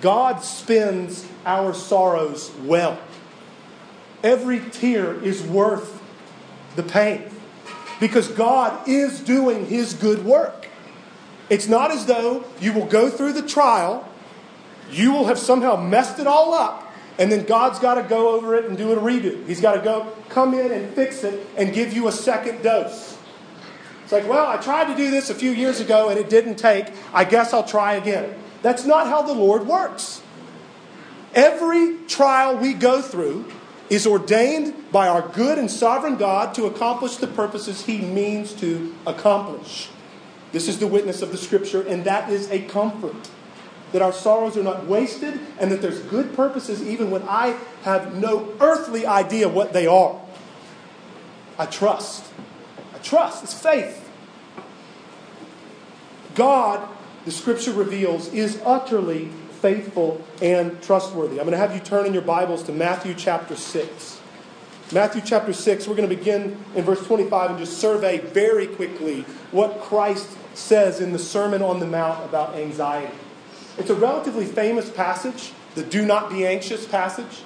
[0.00, 2.98] God spends our sorrows well.
[4.22, 6.02] Every tear is worth
[6.76, 7.24] the pain
[8.00, 10.68] because God is doing His good work.
[11.50, 14.08] It's not as though you will go through the trial,
[14.90, 18.54] you will have somehow messed it all up, and then God's got to go over
[18.54, 19.46] it and do a redo.
[19.46, 23.18] He's got to go come in and fix it and give you a second dose.
[24.02, 26.56] It's like, well, I tried to do this a few years ago and it didn't
[26.56, 26.86] take.
[27.12, 28.34] I guess I'll try again.
[28.62, 30.22] That's not how the Lord works.
[31.34, 33.46] Every trial we go through
[33.90, 38.94] is ordained by our good and sovereign God to accomplish the purposes he means to
[39.06, 39.90] accomplish.
[40.52, 43.30] This is the witness of the scripture, and that is a comfort.
[43.92, 48.14] That our sorrows are not wasted, and that there's good purposes even when I have
[48.14, 50.20] no earthly idea what they are.
[51.58, 52.24] I trust.
[52.94, 53.44] I trust.
[53.44, 54.10] It's faith.
[56.34, 56.88] God,
[57.24, 61.38] the scripture reveals, is utterly faithful and trustworthy.
[61.38, 64.20] I'm going to have you turn in your Bibles to Matthew chapter 6.
[64.92, 69.22] Matthew chapter 6, we're going to begin in verse 25 and just survey very quickly
[69.52, 73.16] what Christ says in the Sermon on the Mount about anxiety.
[73.78, 77.42] It's a relatively famous passage, the do not be anxious passage.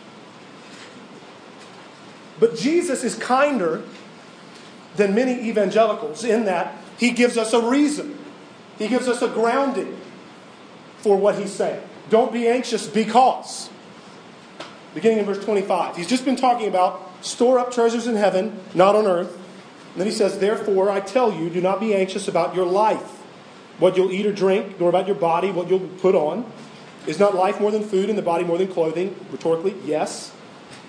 [2.41, 3.83] But Jesus is kinder
[4.97, 8.19] than many evangelicals in that he gives us a reason,
[8.79, 9.97] he gives us a grounding
[10.99, 11.83] for what he's saying.
[12.11, 13.71] Don't be anxious because.
[14.95, 15.97] Beginning in verse 25.
[15.97, 19.35] He's just been talking about store up treasures in heaven, not on earth.
[19.93, 23.23] And then he says, Therefore, I tell you, do not be anxious about your life,
[23.79, 26.51] what you'll eat or drink, nor about your body, what you'll put on.
[27.07, 29.15] Is not life more than food and the body more than clothing?
[29.31, 30.33] Rhetorically, yes.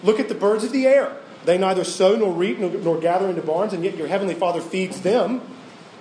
[0.04, 1.16] Look at the birds of the air.
[1.46, 4.60] They neither sow nor reap nor, nor gather into barns, and yet your heavenly Father
[4.60, 5.42] feeds them.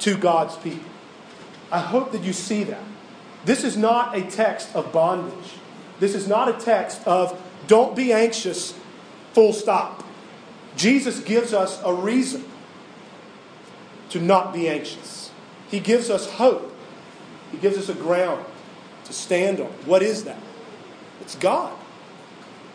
[0.00, 0.90] to God's people.
[1.70, 2.82] I hope that you see that.
[3.44, 5.54] This is not a text of bondage.
[6.00, 8.74] This is not a text of don't be anxious,
[9.32, 10.04] full stop.
[10.76, 12.44] Jesus gives us a reason
[14.10, 15.30] to not be anxious.
[15.68, 16.72] He gives us hope.
[17.50, 18.44] He gives us a ground
[19.04, 19.68] to stand on.
[19.84, 20.38] What is that?
[21.20, 21.72] It's God.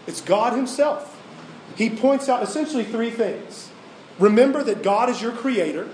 [0.08, 1.22] It's God Himself.
[1.76, 3.70] He points out essentially three things.
[4.20, 5.90] Remember that God is your creator.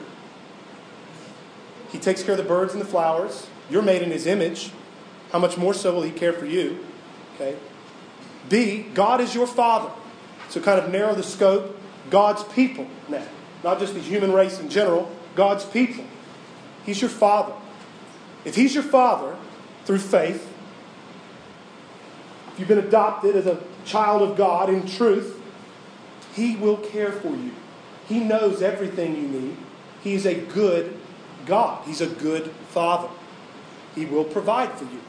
[1.89, 3.47] He takes care of the birds and the flowers.
[3.69, 4.71] You're made in His image.
[5.31, 6.85] How much more so will He care for you?
[7.35, 7.57] Okay.
[8.49, 9.91] B, God is your Father.
[10.49, 11.77] So kind of narrow the scope.
[12.09, 13.25] God's people now.
[13.63, 16.05] Not just the human race in general, God's people.
[16.85, 17.53] He's your Father.
[18.45, 19.35] If He's your Father
[19.85, 20.53] through faith,
[22.53, 25.41] if you've been adopted as a child of God in truth,
[26.33, 27.51] He will care for you.
[28.07, 29.57] He knows everything you need.
[30.01, 30.96] He is a good
[31.47, 31.85] God.
[31.85, 33.09] He's a good father.
[33.95, 35.01] He will provide for you.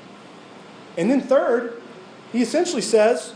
[0.97, 1.81] And then, third,
[2.33, 3.35] he essentially says,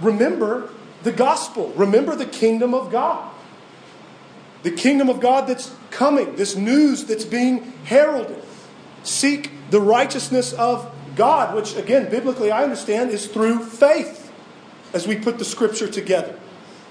[0.00, 0.70] remember
[1.02, 3.30] the gospel, remember the kingdom of God.
[4.62, 8.42] The kingdom of God that's coming, this news that's being heralded.
[9.02, 14.32] Seek the righteousness of God, which, again, biblically, I understand is through faith
[14.92, 16.38] as we put the scripture together.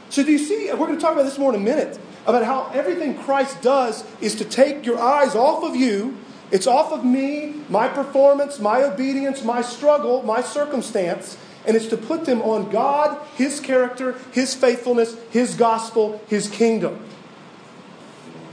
[0.09, 0.69] So, do you see?
[0.71, 4.05] We're going to talk about this more in a minute about how everything Christ does
[4.21, 6.17] is to take your eyes off of you.
[6.51, 11.97] It's off of me, my performance, my obedience, my struggle, my circumstance, and it's to
[11.97, 17.03] put them on God, His character, His faithfulness, His gospel, His kingdom.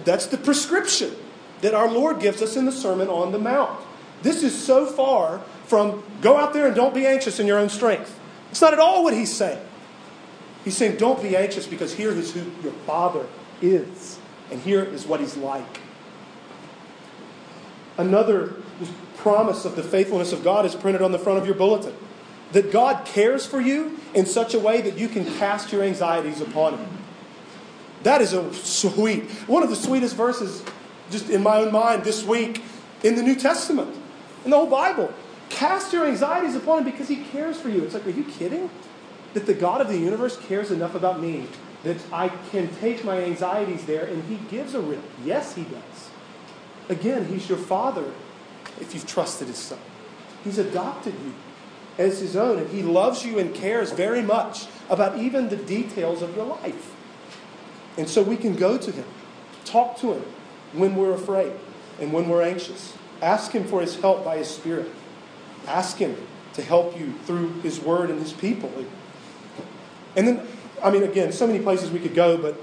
[0.05, 1.15] That's the prescription
[1.61, 3.79] that our Lord gives us in the Sermon on the Mount.
[4.23, 7.69] This is so far from go out there and don't be anxious in your own
[7.69, 8.19] strength.
[8.51, 9.61] It's not at all what He's saying.
[10.65, 13.27] He's saying, don't be anxious because here is who your Father
[13.63, 14.19] is.
[14.51, 15.81] And here is what he's like.
[17.97, 18.55] Another
[19.17, 21.95] promise of the faithfulness of God is printed on the front of your bulletin
[22.53, 26.41] that God cares for you in such a way that you can cast your anxieties
[26.41, 26.89] upon Him.
[28.03, 30.65] That is a sweet, one of the sweetest verses
[31.11, 32.63] just in my own mind this week
[33.03, 33.95] in the New Testament,
[34.45, 35.13] in the whole Bible.
[35.49, 37.85] Cast your anxieties upon Him because He cares for you.
[37.85, 38.71] It's like, are you kidding?
[39.35, 41.47] That the God of the universe cares enough about me
[41.83, 45.03] that I can take my anxieties there and He gives a rip.
[45.25, 46.11] Yes, He does.
[46.89, 48.13] Again, He's your Father
[48.81, 49.79] if you've trusted His Son.
[50.45, 51.35] He's adopted you
[51.99, 56.23] as His own, and He loves you and cares very much about even the details
[56.23, 56.95] of your life.
[57.97, 59.07] And so we can go to Him,
[59.65, 60.25] talk to Him
[60.73, 61.53] when we're afraid
[62.01, 62.97] and when we're anxious.
[63.23, 64.91] Ask Him for His help by His Spirit.
[65.67, 66.17] Ask Him
[66.55, 68.73] to help you through His Word and His people.
[70.17, 70.47] And then,
[70.83, 72.57] I mean, again, so many places we could go, but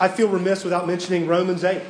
[0.00, 1.82] I feel remiss without mentioning Romans 8.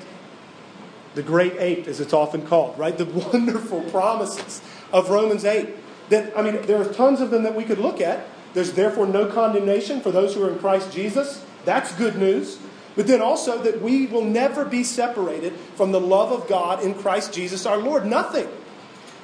[1.14, 2.96] The great eight, as it's often called, right?
[2.96, 4.60] The wonderful promises
[4.92, 5.68] of Romans 8.
[6.10, 8.26] That, I mean, there are tons of them that we could look at.
[8.52, 11.44] There's therefore no condemnation for those who are in Christ Jesus.
[11.64, 12.58] That's good news.
[12.96, 16.94] But then also that we will never be separated from the love of God in
[16.94, 18.06] Christ Jesus our Lord.
[18.06, 18.48] Nothing.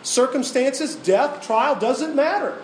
[0.02, 2.60] Circumstances, death, trial, doesn't matter.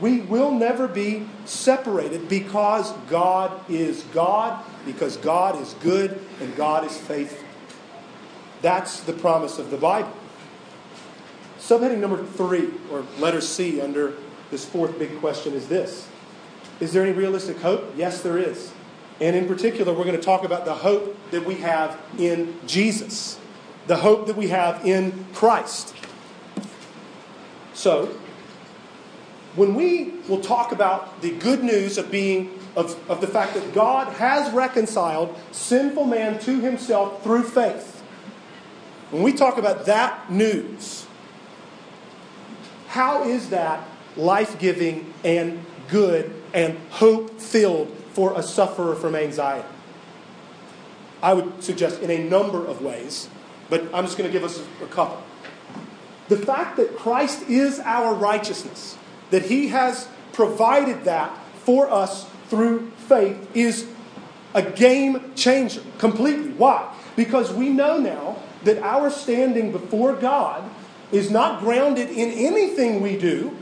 [0.00, 6.84] We will never be separated because God is God, because God is good, and God
[6.84, 7.46] is faithful.
[8.60, 10.12] That's the promise of the Bible.
[11.58, 14.14] Subheading number three, or letter C under
[14.50, 16.06] this fourth big question, is this
[16.78, 17.92] Is there any realistic hope?
[17.96, 18.72] Yes, there is.
[19.20, 23.38] And in particular, we're going to talk about the hope that we have in Jesus,
[23.86, 25.94] the hope that we have in Christ.
[27.72, 28.14] So,
[29.56, 33.74] when we will talk about the good news of being of, of the fact that
[33.74, 38.02] God has reconciled sinful man to himself through faith,
[39.10, 41.06] when we talk about that news,
[42.88, 43.86] how is that
[44.16, 49.68] life giving and good and hope filled for a sufferer from anxiety?
[51.22, 53.28] I would suggest in a number of ways,
[53.70, 55.22] but I'm just going to give us a couple.
[56.28, 58.98] The fact that Christ is our righteousness,
[59.30, 63.86] that he has provided that for us through faith, is
[64.54, 66.50] a game changer completely.
[66.52, 66.94] Why?
[67.16, 70.68] Because we know now that our standing before God
[71.12, 73.56] is not grounded in anything we do,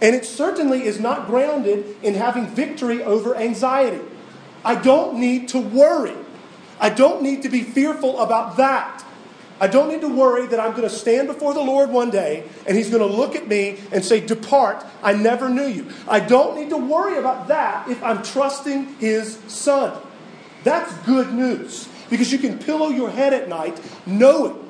[0.00, 4.04] and it certainly is not grounded in having victory over anxiety.
[4.64, 6.16] I don't need to worry.
[6.80, 9.04] I don't need to be fearful about that.
[9.60, 12.44] I don't need to worry that I'm going to stand before the Lord one day
[12.66, 15.88] and He's going to look at me and say, Depart, I never knew you.
[16.08, 19.96] I don't need to worry about that if I'm trusting His Son.
[20.64, 24.60] That's good news because you can pillow your head at night knowing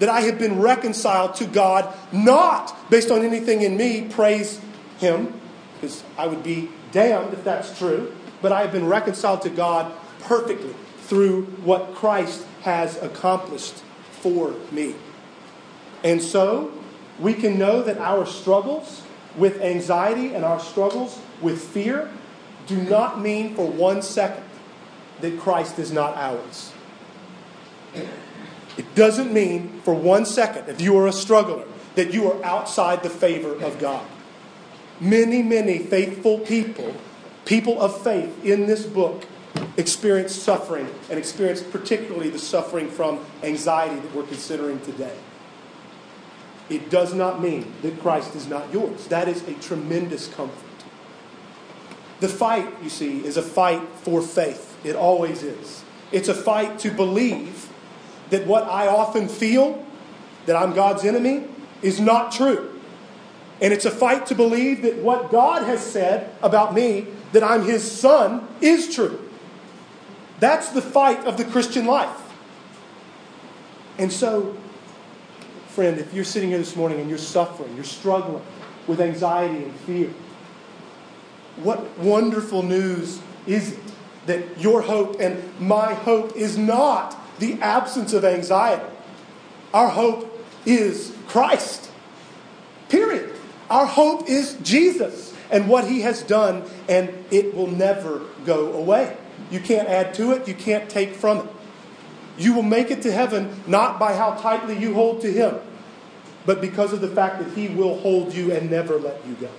[0.00, 4.60] that I have been reconciled to God, not based on anything in me, praise
[4.98, 5.32] Him,
[5.74, 8.12] because I would be damned if that's true,
[8.42, 13.83] but I have been reconciled to God perfectly through what Christ has accomplished
[14.24, 14.94] for me.
[16.02, 16.72] And so,
[17.20, 19.02] we can know that our struggles
[19.36, 22.10] with anxiety and our struggles with fear
[22.66, 24.44] do not mean for one second
[25.20, 26.72] that Christ is not ours.
[28.78, 31.64] It doesn't mean for one second, if you are a struggler,
[31.94, 34.04] that you are outside the favor of God.
[35.00, 36.94] Many, many faithful people,
[37.44, 39.26] people of faith in this book,
[39.76, 45.16] experienced suffering and experience particularly the suffering from anxiety that we're considering today.
[46.70, 49.06] It does not mean that Christ is not yours.
[49.08, 50.64] That is a tremendous comfort.
[52.20, 54.76] The fight, you see, is a fight for faith.
[54.84, 55.84] It always is.
[56.10, 57.68] It's a fight to believe
[58.30, 59.84] that what I often feel,
[60.46, 61.44] that I'm God's enemy,
[61.82, 62.80] is not true.
[63.60, 67.64] And it's a fight to believe that what God has said about me, that I'm
[67.64, 69.20] His son, is true.
[70.40, 72.20] That's the fight of the Christian life.
[73.98, 74.56] And so,
[75.68, 78.42] friend, if you're sitting here this morning and you're suffering, you're struggling
[78.86, 80.10] with anxiety and fear,
[81.56, 83.78] what wonderful news is it
[84.26, 88.84] that your hope and my hope is not the absence of anxiety?
[89.72, 91.90] Our hope is Christ.
[92.88, 93.34] Period.
[93.70, 99.16] Our hope is Jesus and what he has done, and it will never go away.
[99.50, 101.46] You can't add to it, you can't take from it.
[102.36, 105.56] You will make it to heaven not by how tightly you hold to him,
[106.46, 109.50] but because of the fact that he will hold you and never let you go.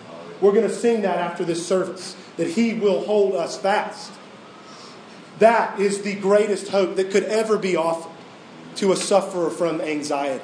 [0.42, 4.12] We're going to sing that after this service, that he will hold us fast.
[5.40, 8.12] That is the greatest hope that could ever be offered
[8.78, 10.44] to a sufferer from anxiety.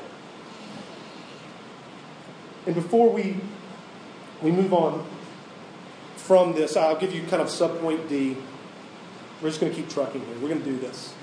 [2.65, 3.37] And before we,
[4.41, 5.05] we move on
[6.15, 8.37] from this, I'll give you kind of subpoint D.
[9.41, 10.35] We're just going to keep trucking here.
[10.39, 11.13] We're going to do this.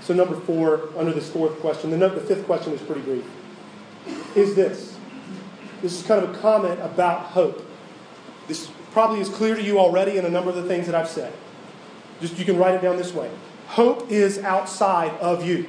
[0.00, 3.24] So, number four, under this fourth question, the, the fifth question is pretty brief.
[4.36, 4.96] Is this?
[5.82, 7.64] This is kind of a comment about hope.
[8.48, 11.08] This probably is clear to you already in a number of the things that I've
[11.08, 11.32] said.
[12.20, 13.30] Just you can write it down this way.
[13.66, 15.68] Hope is outside of you.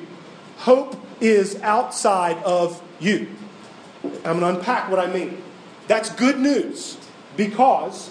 [0.58, 3.30] Hope is outside of you.
[4.04, 5.42] I'm going to unpack what I mean.
[5.88, 6.98] That's good news
[7.36, 8.10] because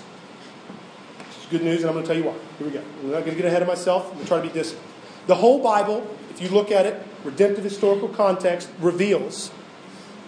[1.36, 2.36] it's good news, and I'm going to tell you why.
[2.58, 2.82] Here we go.
[3.00, 4.04] I'm not going to get ahead of myself.
[4.06, 4.90] I'm going to try to be disciplined.
[5.26, 9.50] The whole Bible, if you look at it, redemptive historical context, reveals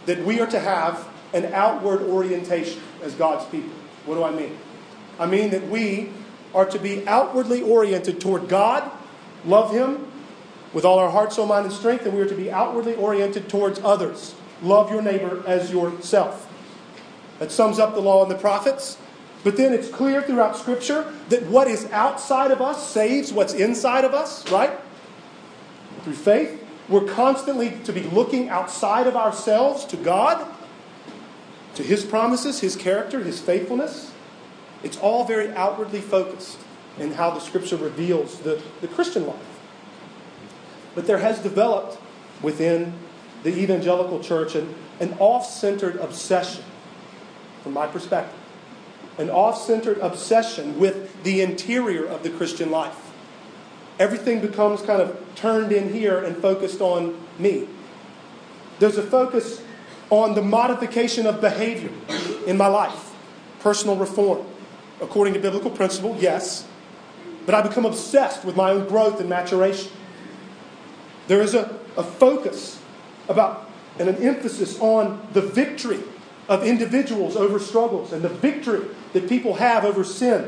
[0.07, 3.71] that we are to have an outward orientation as God's people.
[4.07, 4.59] What do I mean?
[5.19, 6.11] I mean that we
[6.55, 8.91] are to be outwardly oriented toward God,
[9.45, 10.11] love Him
[10.73, 13.49] with all our heart, soul, mind, and strength, and we are to be outwardly oriented
[13.49, 14.35] towards others.
[14.63, 16.51] Love your neighbor as yourself.
[17.39, 18.97] That sums up the law and the prophets.
[19.45, 24.05] But then it's clear throughout Scripture that what is outside of us saves what's inside
[24.05, 24.79] of us, right?
[26.03, 26.65] Through faith.
[26.89, 30.47] We're constantly to be looking outside of ourselves to God,
[31.75, 34.13] to His promises, His character, His faithfulness.
[34.83, 36.59] It's all very outwardly focused
[36.99, 39.61] in how the Scripture reveals the, the Christian life.
[40.95, 41.99] But there has developed
[42.43, 42.95] within
[43.43, 46.65] the evangelical church an, an off centered obsession,
[47.63, 48.39] from my perspective,
[49.19, 53.13] an off centered obsession with the interior of the Christian life.
[53.99, 57.67] Everything becomes kind of turned in here and focused on me.
[58.79, 59.63] There's a focus
[60.11, 61.91] on the modification of behavior
[62.47, 63.15] in my life,
[63.61, 64.47] personal reform.
[65.01, 66.67] According to biblical principle, yes.
[67.45, 69.91] But I become obsessed with my own growth and maturation.
[71.27, 72.81] There is a, a focus
[73.29, 73.67] about
[73.99, 76.01] and an emphasis on the victory
[76.49, 78.87] of individuals over struggles and the victory
[79.17, 80.47] that people have over sin.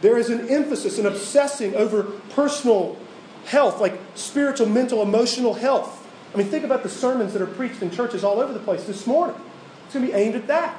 [0.00, 2.98] There is an emphasis, an obsessing over personal
[3.44, 6.04] health, like spiritual, mental, emotional health.
[6.34, 8.84] I mean, think about the sermons that are preached in churches all over the place
[8.84, 9.36] this morning.
[9.84, 10.76] It's going to be aimed at that.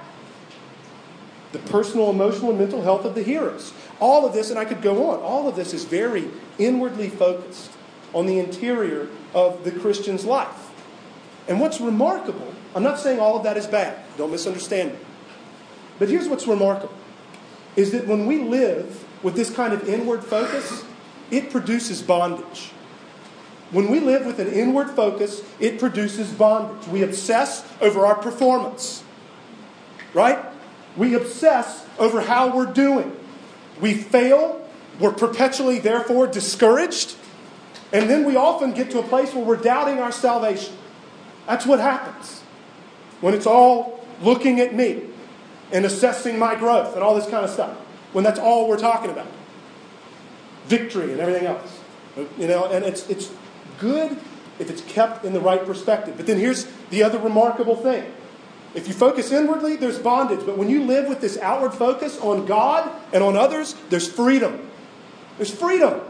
[1.53, 3.71] The personal, emotional, and mental health of the hearers.
[4.01, 6.27] All of this, and I could go on, all of this is very
[6.57, 7.71] inwardly focused
[8.13, 10.71] on the interior of the Christian's life.
[11.47, 14.99] And what's remarkable, I'm not saying all of that is bad, don't misunderstand me.
[15.99, 16.93] But here's what's remarkable
[17.75, 20.83] is that when we live with this kind of inward focus,
[21.31, 22.71] it produces bondage.
[23.71, 26.87] When we live with an inward focus, it produces bondage.
[26.87, 29.03] We obsess over our performance,
[30.13, 30.37] right?
[30.95, 33.17] We obsess over how we're doing.
[33.81, 34.67] We fail.
[34.99, 37.15] We're perpetually, therefore, discouraged.
[37.91, 40.75] And then we often get to a place where we're doubting our salvation.
[41.47, 42.41] That's what happens
[43.21, 45.01] when it's all looking at me
[45.73, 47.75] and assessing my growth and all this kind of stuff.
[48.13, 49.27] When that's all we're talking about
[50.65, 51.81] victory and everything else.
[52.37, 53.31] You know, and it's, it's
[53.79, 54.17] good
[54.59, 56.15] if it's kept in the right perspective.
[56.15, 58.05] But then here's the other remarkable thing.
[58.75, 60.45] If you focus inwardly, there's bondage.
[60.45, 64.69] But when you live with this outward focus on God and on others, there's freedom.
[65.37, 66.01] There's freedom.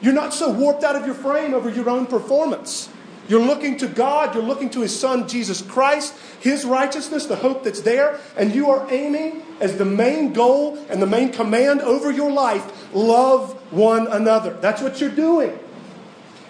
[0.00, 2.88] You're not so warped out of your frame over your own performance.
[3.28, 7.64] You're looking to God, you're looking to His Son, Jesus Christ, His righteousness, the hope
[7.64, 12.10] that's there, and you are aiming as the main goal and the main command over
[12.10, 14.54] your life love one another.
[14.54, 15.58] That's what you're doing.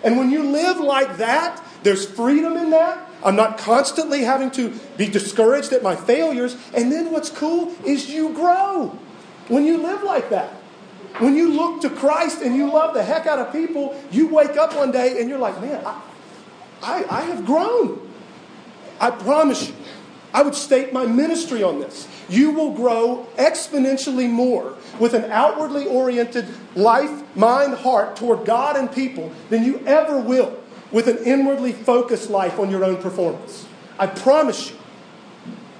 [0.03, 3.09] And when you live like that, there's freedom in that.
[3.25, 6.57] I'm not constantly having to be discouraged at my failures.
[6.75, 8.97] And then what's cool is you grow
[9.49, 10.53] when you live like that.
[11.19, 14.57] When you look to Christ and you love the heck out of people, you wake
[14.57, 16.01] up one day and you're like, man, I,
[16.83, 18.01] I, I have grown.
[19.01, 19.75] I promise you.
[20.33, 22.07] I would state my ministry on this.
[22.29, 28.93] You will grow exponentially more with an outwardly oriented life, mind, heart toward God and
[28.93, 30.59] people than you ever will
[30.93, 33.67] with an inwardly focused life on your own performance.
[33.99, 34.77] I promise you.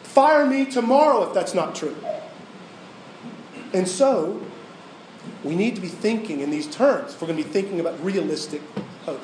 [0.03, 1.95] Fire me tomorrow if that's not true.
[3.75, 4.41] And so,
[5.45, 8.03] we need to be thinking in these terms if we're going to be thinking about
[8.03, 8.63] realistic
[9.05, 9.21] hope.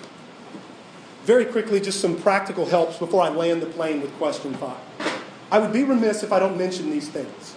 [1.24, 4.78] Very quickly, just some practical helps before I land the plane with question five.
[5.50, 7.54] I would be remiss if I don't mention these things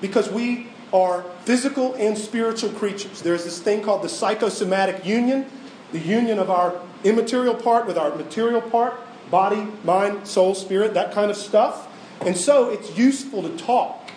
[0.00, 3.22] because we are physical and spiritual creatures.
[3.22, 5.46] There's this thing called the psychosomatic union,
[5.92, 8.94] the union of our immaterial part with our material part,
[9.30, 11.88] body, mind, soul, spirit, that kind of stuff.
[12.20, 14.10] And so it's useful to talk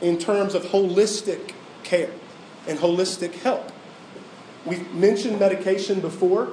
[0.00, 2.10] in terms of holistic care
[2.66, 3.70] and holistic help.
[4.64, 6.50] We've mentioned medication before.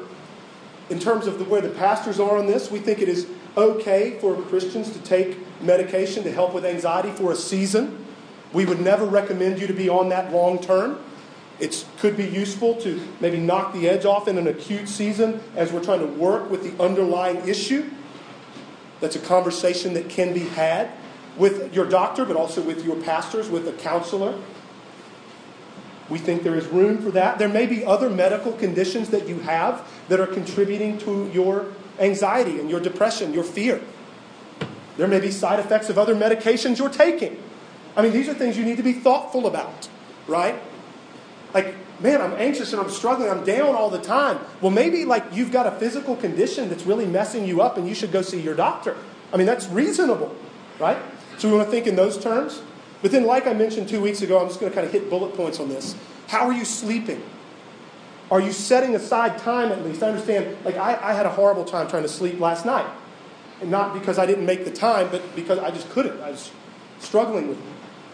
[0.90, 3.28] In terms of the, where the pastors are on this, we think it is
[3.58, 8.06] okay for Christians to take medication to help with anxiety for a season.
[8.54, 11.00] We would never recommend you to be on that long term.
[11.60, 15.72] It could be useful to maybe knock the edge off in an acute season as
[15.72, 17.90] we're trying to work with the underlying issue.
[19.00, 20.92] That's a conversation that can be had
[21.36, 24.40] with your doctor, but also with your pastors, with a counselor.
[26.10, 27.38] We think there is room for that.
[27.38, 31.68] There may be other medical conditions that you have that are contributing to your
[32.00, 33.82] anxiety and your depression, your fear.
[34.96, 37.42] There may be side effects of other medications you're taking.
[37.96, 39.90] I mean, these are things you need to be thoughtful about,
[40.28, 40.56] right?
[41.54, 44.40] Like, man, I'm anxious and I'm struggling, I'm down all the time.
[44.62, 47.96] Well, maybe like you've got a physical condition that's really messing you up and you
[47.96, 48.96] should go see your doctor.
[49.34, 50.36] I mean, that's reasonable,
[50.80, 50.98] right?
[51.38, 52.62] So we want to think in those terms.
[53.02, 55.10] But then, like I mentioned two weeks ago, I'm just going to kind of hit
[55.10, 55.96] bullet points on this.
[56.28, 57.22] How are you sleeping?
[58.30, 60.04] Are you setting aside time at least?
[60.04, 62.88] I understand, like, I, I had a horrible time trying to sleep last night.
[63.62, 66.20] And not because I didn't make the time, but because I just couldn't.
[66.22, 66.52] I was
[67.00, 67.66] struggling with it.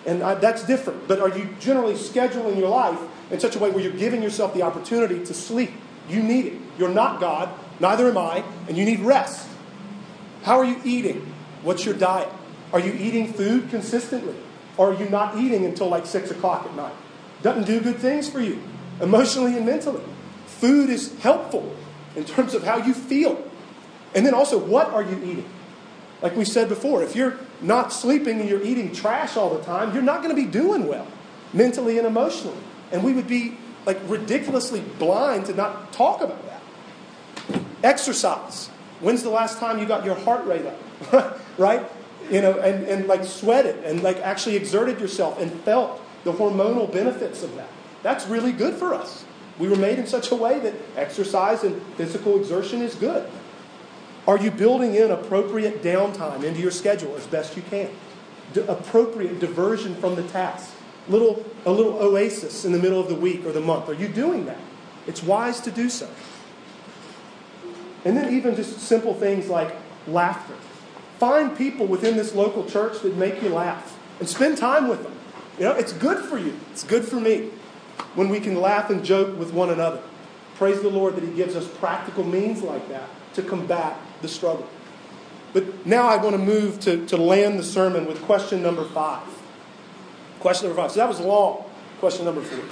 [0.05, 1.07] And I, that's different.
[1.07, 2.99] But are you generally scheduling your life
[3.31, 5.71] in such a way where you're giving yourself the opportunity to sleep?
[6.09, 6.53] You need it.
[6.77, 9.47] You're not God, neither am I, and you need rest.
[10.43, 11.33] How are you eating?
[11.61, 12.29] What's your diet?
[12.73, 14.35] Are you eating food consistently?
[14.79, 16.93] Are you not eating until like 6 o'clock at night?
[17.41, 18.61] Doesn't do good things for you,
[19.01, 20.03] emotionally and mentally.
[20.45, 21.75] Food is helpful
[22.15, 23.43] in terms of how you feel.
[24.15, 25.49] And then also, what are you eating?
[26.21, 29.93] Like we said before, if you're not sleeping and you're eating trash all the time,
[29.93, 31.07] you're not going to be doing well
[31.51, 32.57] mentally and emotionally.
[32.91, 36.61] And we would be like ridiculously blind to not talk about that.
[37.83, 38.67] Exercise.
[39.01, 41.39] When's the last time you got your heart rate up?
[41.57, 41.85] right?
[42.29, 46.91] You know, and, and like sweated and like actually exerted yourself and felt the hormonal
[46.91, 47.67] benefits of that.
[48.01, 49.25] That's really good for us.
[49.59, 53.29] We were made in such a way that exercise and physical exertion is good.
[54.27, 57.89] Are you building in appropriate downtime into your schedule as best you can?
[58.53, 60.73] D- appropriate diversion from the task.
[61.09, 63.89] Little, a little oasis in the middle of the week or the month.
[63.89, 64.59] Are you doing that?
[65.05, 66.09] It's wise to do so.
[68.05, 69.75] And then even just simple things like
[70.07, 70.55] laughter.
[71.23, 75.13] Find people within this local church that make you laugh and spend time with them.
[75.57, 76.59] You know, it's good for you.
[76.73, 77.49] It's good for me
[78.15, 80.01] when we can laugh and joke with one another.
[80.55, 84.67] Praise the Lord that He gives us practical means like that to combat the struggle.
[85.53, 89.25] But now I want to move to, to land the sermon with question number five.
[90.41, 90.91] Question number five.
[90.91, 91.63] So that was long.
[92.01, 92.65] Question number four.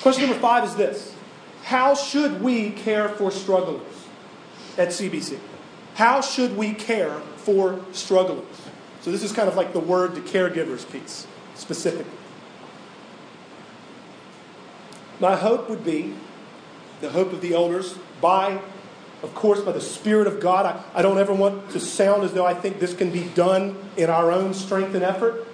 [0.00, 1.14] Question number five is this
[1.64, 4.06] How should we care for strugglers
[4.78, 5.38] at CBC?
[5.94, 8.44] How should we care for strugglers?
[9.00, 12.10] So this is kind of like the word to caregivers piece, specifically.
[15.20, 16.14] My hope would be,
[17.00, 18.60] the hope of the elders, by
[19.24, 20.66] of course, by the Spirit of God.
[20.66, 23.74] I, I don't ever want to sound as though I think this can be done
[23.96, 25.46] in our own strength and effort.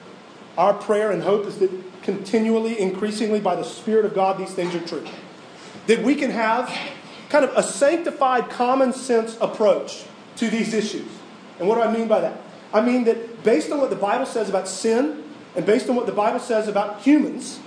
[0.59, 1.71] Our prayer and hope is that
[2.03, 5.07] continually, increasingly, by the Spirit of God, these things are true.
[5.87, 6.77] That we can have
[7.29, 10.05] kind of a sanctified, common sense approach
[10.41, 11.09] to these issues.
[11.59, 12.41] And what do I mean by that?
[12.73, 15.23] I mean that based on what the Bible says about sin
[15.55, 17.61] and based on what the Bible says about humans,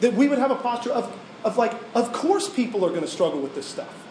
[0.00, 1.12] that we would have a posture of,
[1.44, 4.06] of like, of course people are going to struggle with this stuff.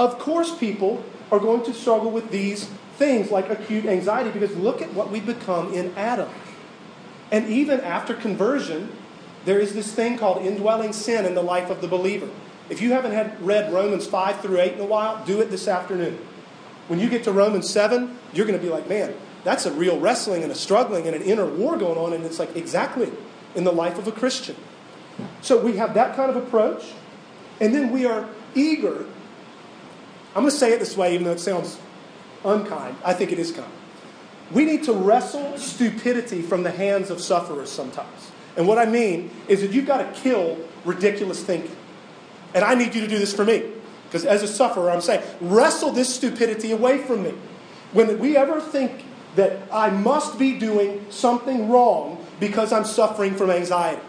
[0.00, 2.64] Of course, people are going to struggle with these
[2.96, 6.30] things like acute anxiety because look at what we become in Adam.
[7.30, 8.92] And even after conversion,
[9.44, 12.28] there is this thing called indwelling sin in the life of the believer.
[12.68, 15.68] If you haven't had read Romans 5 through 8 in a while, do it this
[15.68, 16.18] afternoon.
[16.90, 19.14] When you get to Romans 7, you're going to be like, man,
[19.44, 22.12] that's a real wrestling and a struggling and an inner war going on.
[22.12, 23.12] And it's like, exactly,
[23.54, 24.56] in the life of a Christian.
[25.40, 26.84] So we have that kind of approach.
[27.60, 29.06] And then we are eager
[30.34, 31.78] I'm going to say it this way, even though it sounds
[32.44, 32.96] unkind.
[33.04, 33.70] I think it is kind.
[34.52, 38.30] We need to wrestle stupidity from the hands of sufferers sometimes.
[38.56, 41.76] And what I mean is that you've got to kill ridiculous thinking.
[42.54, 43.72] And I need you to do this for me.
[44.10, 47.32] Because as a sufferer, I'm saying, wrestle this stupidity away from me.
[47.92, 49.04] When we ever think
[49.36, 54.02] that I must be doing something wrong because I'm suffering from anxiety,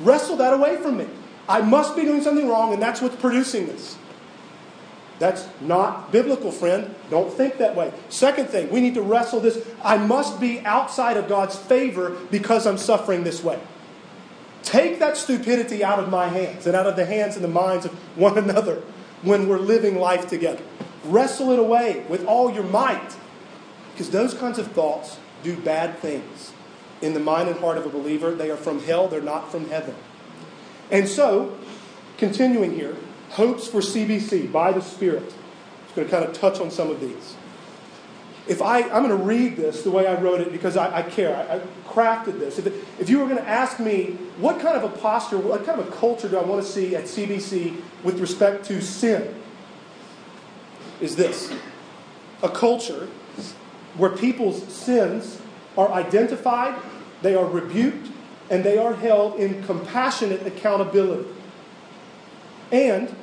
[0.00, 1.06] wrestle that away from me.
[1.48, 3.96] I must be doing something wrong, and that's what's producing this.
[5.20, 6.94] That's not biblical, friend.
[7.08, 7.92] Don't think that way.
[8.08, 9.64] Second thing, we need to wrestle this.
[9.82, 13.60] I must be outside of God's favor because I'm suffering this way.
[14.62, 17.86] Take that stupidity out of my hands and out of the hands and the minds
[17.86, 18.82] of one another
[19.22, 20.62] when we're living life together.
[21.04, 23.16] Wrestle it away with all your might
[23.92, 26.52] because those kinds of thoughts do bad things
[27.00, 28.34] in the mind and heart of a believer.
[28.34, 29.94] They are from hell, they're not from heaven.
[30.90, 31.56] And so,
[32.16, 32.96] continuing here,
[33.30, 35.34] hopes for CBC by the Spirit.
[35.88, 37.36] I'm going to kind of touch on some of these.
[38.48, 41.02] If I, I'm going to read this the way I wrote it because I, I
[41.02, 41.36] care.
[41.36, 42.58] I, I, crafted this.
[42.58, 42.66] If,
[43.00, 45.88] if you were going to ask me what kind of a posture, what kind of
[45.88, 49.34] a culture do I want to see at CBC with respect to sin,
[51.00, 51.52] is this
[52.42, 53.08] a culture
[53.96, 55.40] where people's sins
[55.76, 56.80] are identified,
[57.22, 58.10] they are rebuked,
[58.50, 61.28] and they are held in compassionate accountability.
[62.70, 63.14] And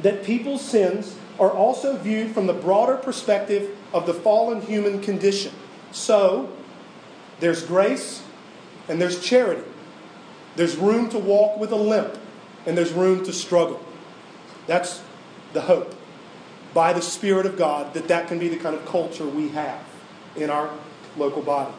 [0.00, 5.52] that people's sins are also viewed from the broader perspective of the fallen human condition.
[5.92, 6.52] So,
[7.40, 8.22] there's grace
[8.88, 9.62] and there's charity.
[10.56, 12.18] There's room to walk with a limp
[12.66, 13.80] and there's room to struggle.
[14.66, 15.02] That's
[15.52, 15.94] the hope
[16.74, 19.82] by the Spirit of God that that can be the kind of culture we have
[20.36, 20.70] in our
[21.16, 21.72] local body.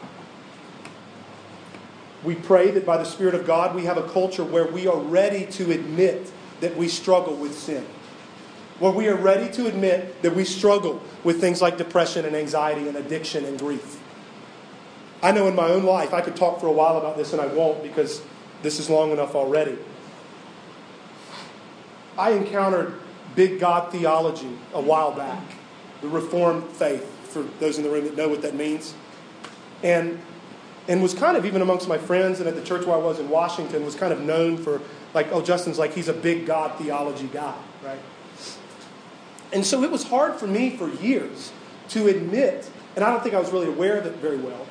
[2.24, 4.98] We pray that by the Spirit of God we have a culture where we are
[4.98, 7.86] ready to admit that we struggle with sin
[8.80, 12.88] where we are ready to admit that we struggle with things like depression and anxiety
[12.88, 14.00] and addiction and grief.
[15.22, 17.42] I know in my own life, I could talk for a while about this and
[17.42, 18.22] I won't because
[18.62, 19.78] this is long enough already.
[22.18, 22.94] I encountered
[23.36, 25.42] big God theology a while back,
[26.00, 28.94] the Reformed faith, for those in the room that know what that means.
[29.82, 30.20] And,
[30.88, 33.18] and was kind of, even amongst my friends and at the church where I was
[33.18, 34.80] in Washington, was kind of known for,
[35.14, 37.98] like, oh, Justin's like, he's a big God theology guy, right?
[39.52, 41.52] And so it was hard for me for years
[41.90, 44.66] to admit, and I don't think I was really aware of it very well,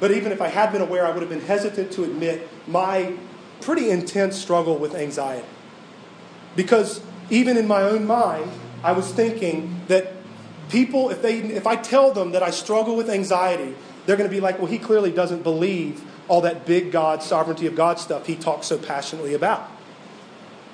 [0.00, 3.14] but even if I had been aware, I would have been hesitant to admit my
[3.60, 5.46] pretty intense struggle with anxiety.
[6.56, 7.00] Because
[7.30, 8.50] even in my own mind,
[8.82, 10.12] I was thinking that
[10.68, 13.74] people, if, they, if I tell them that I struggle with anxiety,
[14.04, 17.66] they're going to be like, well, he clearly doesn't believe all that big God, sovereignty
[17.66, 19.62] of God stuff he talks so passionately about,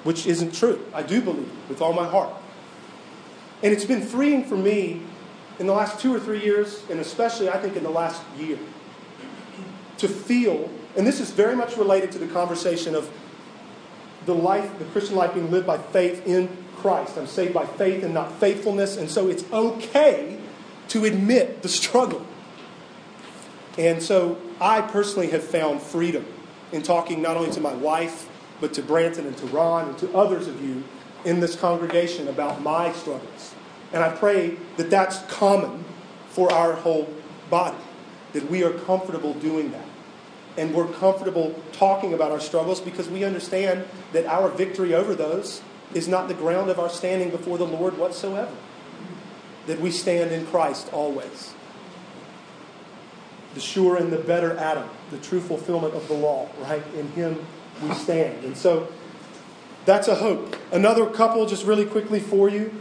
[0.05, 0.85] which isn't true.
[0.93, 2.35] I do believe with all my heart.
[3.63, 5.03] And it's been freeing for me
[5.59, 8.59] in the last two or three years, and especially I think in the last year,
[9.99, 13.11] to feel, and this is very much related to the conversation of
[14.25, 17.19] the life, the Christian life being lived by faith in Christ.
[17.19, 20.39] I'm saved by faith and not faithfulness, and so it's okay
[20.89, 22.25] to admit the struggle.
[23.77, 26.25] And so I personally have found freedom
[26.73, 28.29] in talking not only to my wife,
[28.61, 30.83] but to Branton and to Ron and to others of you
[31.25, 33.55] in this congregation about my struggles.
[33.93, 35.85] And I pray that that's common
[36.29, 37.13] for our whole
[37.49, 37.77] body,
[38.33, 39.87] that we are comfortable doing that.
[40.57, 45.63] And we're comfortable talking about our struggles because we understand that our victory over those
[45.95, 48.55] is not the ground of our standing before the Lord whatsoever.
[49.67, 51.55] That we stand in Christ always.
[53.55, 56.83] The sure and the better Adam, the true fulfillment of the law, right?
[56.97, 57.45] In Him
[57.83, 58.45] we stand.
[58.45, 58.89] And so
[59.85, 60.57] that's a hope.
[60.73, 62.73] Another couple, just really quickly for you,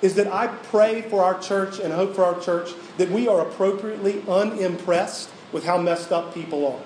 [0.00, 3.40] is that I pray for our church and hope for our church that we are
[3.40, 6.80] appropriately unimpressed with how messed up people are.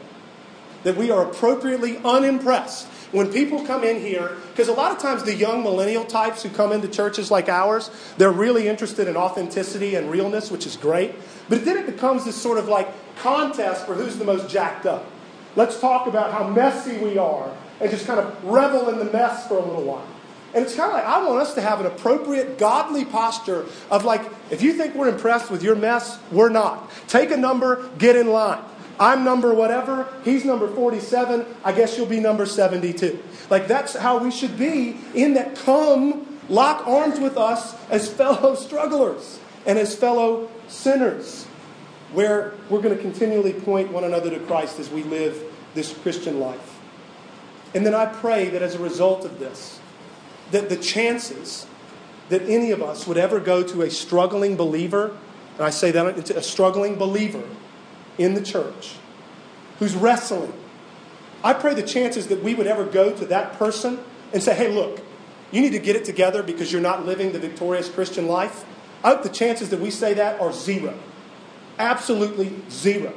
[0.85, 5.23] That we are appropriately unimpressed when people come in here, because a lot of times
[5.23, 9.95] the young millennial types who come into churches like ours, they're really interested in authenticity
[9.95, 11.15] and realness, which is great.
[11.51, 12.89] But then it becomes this sort of like
[13.19, 15.05] contest for who's the most jacked up.
[15.55, 19.49] Let's talk about how messy we are and just kind of revel in the mess
[19.49, 20.07] for a little while.
[20.55, 24.05] And it's kind of like I want us to have an appropriate godly posture of
[24.05, 26.91] like, if you think we're impressed with your mess, we're not.
[27.09, 28.63] Take a number, get in line.
[29.01, 33.21] I'm number whatever, he's number 47, I guess you'll be number 72.
[33.51, 38.55] Like that's how we should be in that come lock arms with us as fellow
[38.67, 41.47] strugglers and as fellow sinners,
[42.13, 45.43] where we're going to continually point one another to Christ as we live
[45.75, 46.72] this Christian life.
[47.75, 49.81] And then I pray that as a result of this,
[50.51, 51.67] that the chances
[52.29, 55.17] that any of us would ever go to a struggling believer,
[55.57, 57.43] and I say that into a struggling believer
[58.19, 58.97] in the church
[59.79, 60.53] who's wrestling,
[61.43, 63.99] I pray the chances that we would ever go to that person
[64.33, 65.01] and say, hey, look,
[65.51, 68.65] you need to get it together because you're not living the victorious Christian life.
[69.03, 70.99] I hope the chances that we say that are zero.
[71.79, 73.13] Absolutely zero.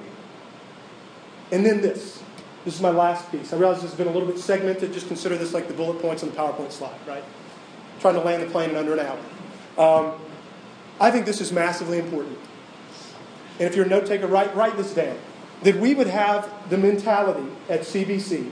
[1.51, 2.23] And then this
[2.65, 3.53] this is my last piece.
[3.53, 4.91] I realize this has been a little bit segmented.
[4.91, 7.23] Just consider this like the bullet points on the PowerPoint slide, right?
[7.99, 9.19] Trying to land the plane in under an hour.
[9.77, 10.13] Um,
[10.99, 12.39] I think this is massively important.
[13.59, 15.17] And if you're a note taker, write, write this down.
[15.61, 18.51] That we would have the mentality at CBC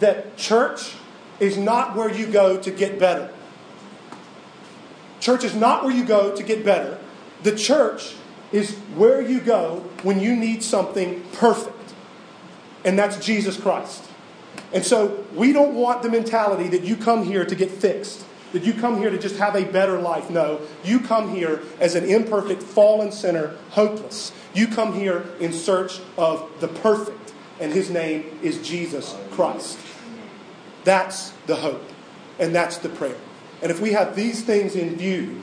[0.00, 0.94] that church
[1.38, 3.32] is not where you go to get better.
[5.20, 6.98] Church is not where you go to get better.
[7.42, 8.14] The church
[8.50, 11.71] is where you go when you need something perfect
[12.84, 14.04] and that's Jesus Christ.
[14.72, 18.24] And so we don't want the mentality that you come here to get fixed.
[18.52, 20.30] that you come here to just have a better life.
[20.30, 24.32] No, you come here as an imperfect, fallen sinner, hopeless.
[24.54, 29.78] You come here in search of the perfect, and his name is Jesus Christ.
[30.84, 31.82] That's the hope,
[32.38, 33.16] and that's the prayer.
[33.62, 35.40] And if we have these things in view,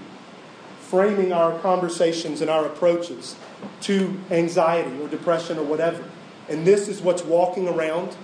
[0.82, 3.36] framing our conversations and our approaches
[3.82, 6.04] to anxiety or depression or whatever,
[6.50, 8.16] and this is what's walking around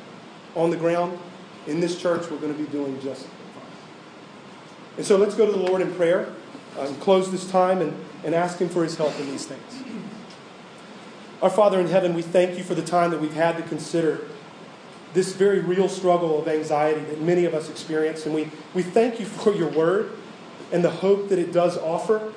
[0.56, 1.18] on the ground
[1.68, 3.28] in this church, we're going to be doing just.
[4.98, 6.32] And so let's go to the Lord in prayer
[6.80, 9.84] and close this time and, and ask Him for His help in these things.
[11.42, 14.22] Our Father in heaven, we thank you for the time that we've had to consider
[15.14, 18.26] this very real struggle of anxiety that many of us experience.
[18.26, 20.12] And we, we thank you for your word
[20.72, 22.34] and the hope that it does offer.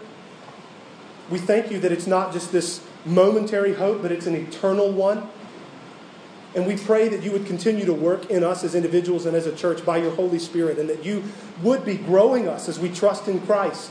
[1.30, 5.28] We thank you that it's not just this momentary hope, but it's an eternal one.
[6.54, 9.46] And we pray that you would continue to work in us as individuals and as
[9.46, 11.22] a church by your Holy Spirit, and that you
[11.62, 13.90] would be growing us as we trust in Christ,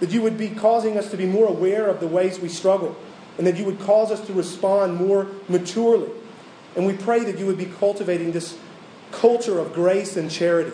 [0.00, 2.96] that you would be causing us to be more aware of the ways we struggle,
[3.36, 6.10] and that you would cause us to respond more maturely.
[6.76, 8.56] And we pray that you would be cultivating this
[9.10, 10.72] culture of grace and charity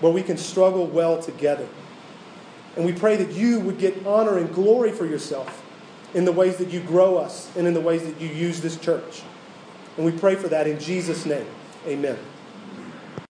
[0.00, 1.66] where we can struggle well together.
[2.76, 5.62] And we pray that you would get honor and glory for yourself
[6.12, 8.76] in the ways that you grow us and in the ways that you use this
[8.76, 9.22] church.
[9.96, 11.46] And we pray for that in Jesus' name.
[11.86, 12.18] Amen.